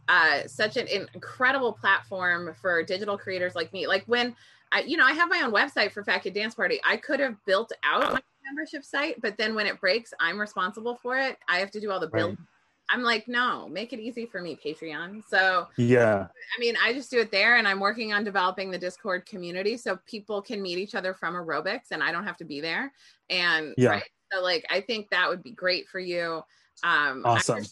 [0.10, 3.88] uh, such an, incredible platform for digital creators like me.
[3.88, 4.36] Like when
[4.74, 6.82] I, you know, I have my own website for Fat Kid Dance Party.
[6.86, 10.96] I could have built out my membership site, but then when it breaks, I'm responsible
[10.96, 11.38] for it.
[11.48, 12.38] I have to do all the build.
[12.38, 12.48] Right
[12.90, 15.22] I'm like, no, make it easy for me, Patreon.
[15.28, 16.28] So, yeah.
[16.28, 19.76] I mean, I just do it there and I'm working on developing the Discord community
[19.76, 22.94] so people can meet each other from aerobics and I don't have to be there.
[23.30, 23.90] And, yeah.
[23.90, 26.42] Right, so, like, I think that would be great for you.
[26.84, 27.64] Um, awesome.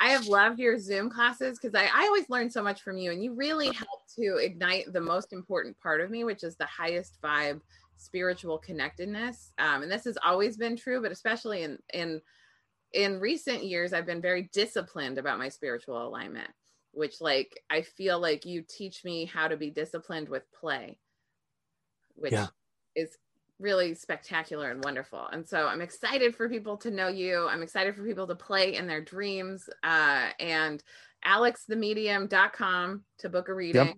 [0.00, 2.98] I, I have loved your Zoom classes because I, I always learn so much from
[2.98, 6.56] you and you really help to ignite the most important part of me, which is
[6.56, 7.60] the highest vibe
[7.96, 9.52] spiritual connectedness.
[9.58, 12.20] Um, and this has always been true, but especially in, in,
[12.92, 16.50] in recent years i've been very disciplined about my spiritual alignment
[16.92, 20.98] which like i feel like you teach me how to be disciplined with play
[22.14, 22.46] which yeah.
[22.94, 23.16] is
[23.58, 25.26] really spectacular and wonderful.
[25.32, 27.46] And so i'm excited for people to know you.
[27.48, 29.68] I'm excited for people to play in their dreams.
[29.82, 30.82] Uh, and
[31.26, 33.86] alexthemedium.com to book a reading.
[33.86, 33.96] Yep.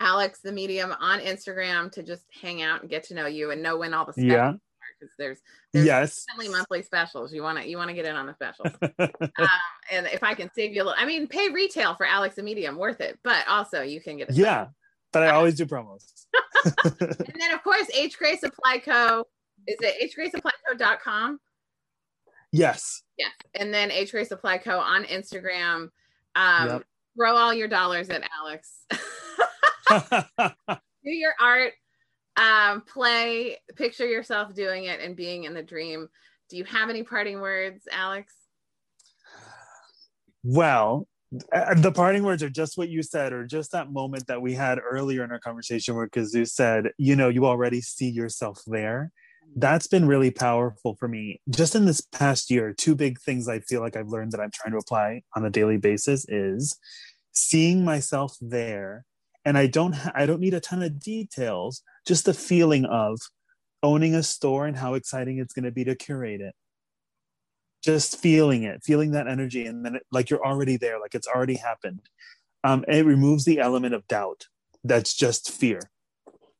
[0.00, 3.62] alex the medium on instagram to just hang out and get to know you and
[3.62, 4.52] know when all the yeah
[4.98, 5.38] because there's,
[5.72, 7.32] there's yes monthly specials.
[7.32, 8.72] You want to you want to get in on the specials.
[8.98, 9.48] um,
[9.90, 12.44] and if I can save you a little, I mean, pay retail for Alex and
[12.44, 13.18] Medium, worth it.
[13.22, 14.68] But also you can get a yeah.
[15.12, 16.04] But I always do promos.
[16.84, 19.24] and then of course H Gray Supply Co.
[19.66, 21.40] Is it h gray supply hgraysupplyco.com?
[22.52, 23.02] Yes.
[23.18, 23.32] Yes.
[23.54, 24.78] And then H Gray Supply Co.
[24.78, 25.90] on Instagram.
[26.34, 26.82] Um, yep.
[27.16, 28.82] Throw all your dollars at Alex.
[31.04, 31.72] do your art
[32.36, 36.08] um, play, picture yourself doing it and being in the dream.
[36.48, 38.34] Do you have any parting words, Alex?
[40.44, 41.08] Well,
[41.52, 44.54] uh, the parting words are just what you said, or just that moment that we
[44.54, 49.10] had earlier in our conversation where Kazoo said, you know, you already see yourself there.
[49.56, 51.40] That's been really powerful for me.
[51.50, 54.50] Just in this past year, two big things I feel like I've learned that I'm
[54.52, 56.78] trying to apply on a daily basis is
[57.32, 59.04] seeing myself there.
[59.44, 63.18] And I don't, ha- I don't need a ton of details, just the feeling of
[63.82, 66.54] owning a store and how exciting it's going to be to curate it.
[67.84, 71.28] Just feeling it feeling that energy and then it, like you're already there like it's
[71.28, 72.00] already happened.
[72.64, 74.46] Um, it removes the element of doubt
[74.82, 75.80] that's just fear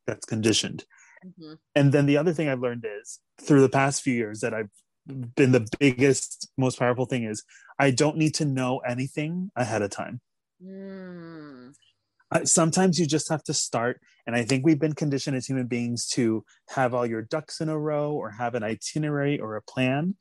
[0.06, 0.84] that's conditioned.
[1.24, 1.54] Mm-hmm.
[1.74, 4.68] and then the other thing i've learned is through the past few years that i've
[5.34, 7.42] been the biggest most powerful thing is
[7.80, 10.20] i don't need to know anything ahead of time.
[10.62, 11.74] Mm
[12.32, 15.66] Uh, sometimes you just have to start and i think we've been conditioned as human
[15.66, 19.62] beings to have all your ducks in a row or have an itinerary or a
[19.62, 20.14] plan.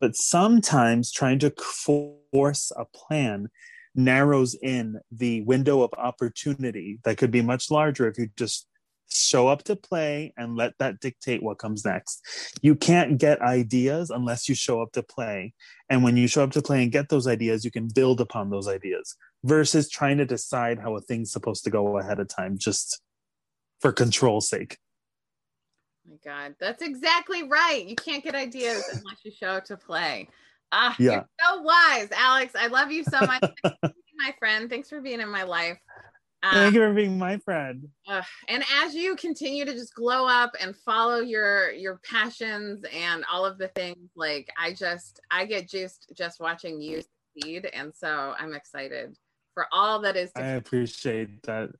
[0.00, 3.48] But sometimes trying to force a plan
[3.94, 8.66] narrows in the window of opportunity that could be much larger if you just
[9.16, 12.22] show up to play and let that dictate what comes next.
[12.62, 15.54] You can't get ideas unless you show up to play.
[15.88, 18.50] And when you show up to play and get those ideas, you can build upon
[18.50, 22.56] those ideas versus trying to decide how a thing's supposed to go ahead of time
[22.58, 23.00] just
[23.80, 24.78] for control's sake.
[26.08, 27.84] my God, that's exactly right.
[27.86, 30.28] You can't get ideas unless you show up to play.
[30.70, 31.12] Ah, yeah.
[31.12, 32.54] you're so wise, Alex.
[32.58, 33.42] I love you so much.
[34.22, 34.70] my friend.
[34.70, 35.78] Thanks for being in my life.
[36.42, 37.88] Um, Thank you for being my friend.
[38.08, 43.24] Uh, and as you continue to just glow up and follow your your passions and
[43.30, 47.02] all of the things, like I just I get juiced just watching you
[47.36, 47.70] succeed.
[47.72, 49.16] And so I'm excited
[49.54, 50.32] for all that is.
[50.34, 51.70] I appreciate that.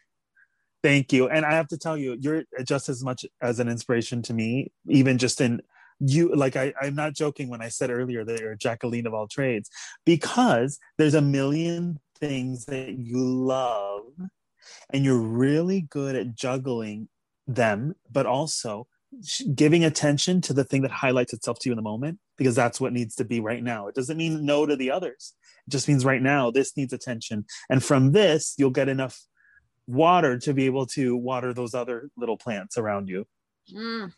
[0.85, 1.29] Thank you.
[1.29, 4.73] And I have to tell you, you're just as much as an inspiration to me,
[4.89, 5.61] even just in
[6.05, 9.15] you like I, i'm not joking when i said earlier that you're a jacqueline of
[9.15, 9.71] all trades
[10.05, 14.05] because there's a million things that you love
[14.91, 17.09] and you're really good at juggling
[17.47, 18.87] them but also
[19.55, 22.81] giving attention to the thing that highlights itself to you in the moment because that's
[22.81, 23.87] what needs to be right now.
[23.87, 25.35] It doesn't mean no to the others.
[25.67, 27.45] It just means right now this needs attention.
[27.69, 29.19] And from this you'll get enough
[29.87, 33.27] water to be able to water those other little plants around you.
[33.75, 34.13] Mm,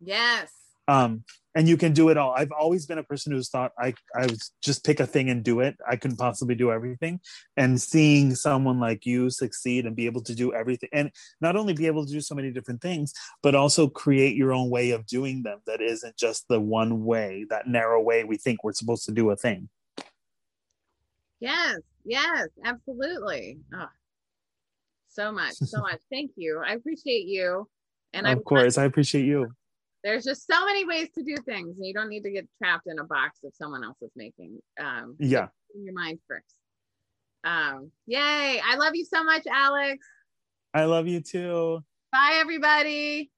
[0.00, 1.24] yes um
[1.56, 2.34] and you can do it all.
[2.36, 5.44] I've always been a person who's thought i i was just pick a thing and
[5.44, 5.76] do it.
[5.88, 7.20] I couldn't possibly do everything.
[7.56, 11.72] And seeing someone like you succeed and be able to do everything and not only
[11.72, 13.12] be able to do so many different things
[13.42, 17.46] but also create your own way of doing them that isn't just the one way
[17.50, 19.68] that narrow way we think we're supposed to do a thing.
[21.40, 23.58] Yes yes absolutely.
[23.72, 23.86] Oh,
[25.08, 26.00] so much so much.
[26.10, 26.60] Thank you.
[26.66, 27.68] I appreciate you.
[28.12, 29.50] And of I, course i appreciate you
[30.04, 31.76] there's just so many ways to do things.
[31.76, 34.58] And you don't need to get trapped in a box that someone else is making
[34.80, 35.48] um yeah.
[35.74, 36.54] in your mind first.
[37.42, 38.60] Um yay.
[38.64, 40.06] I love you so much alex.
[40.74, 41.82] I love you too.
[42.12, 43.30] Bye everybody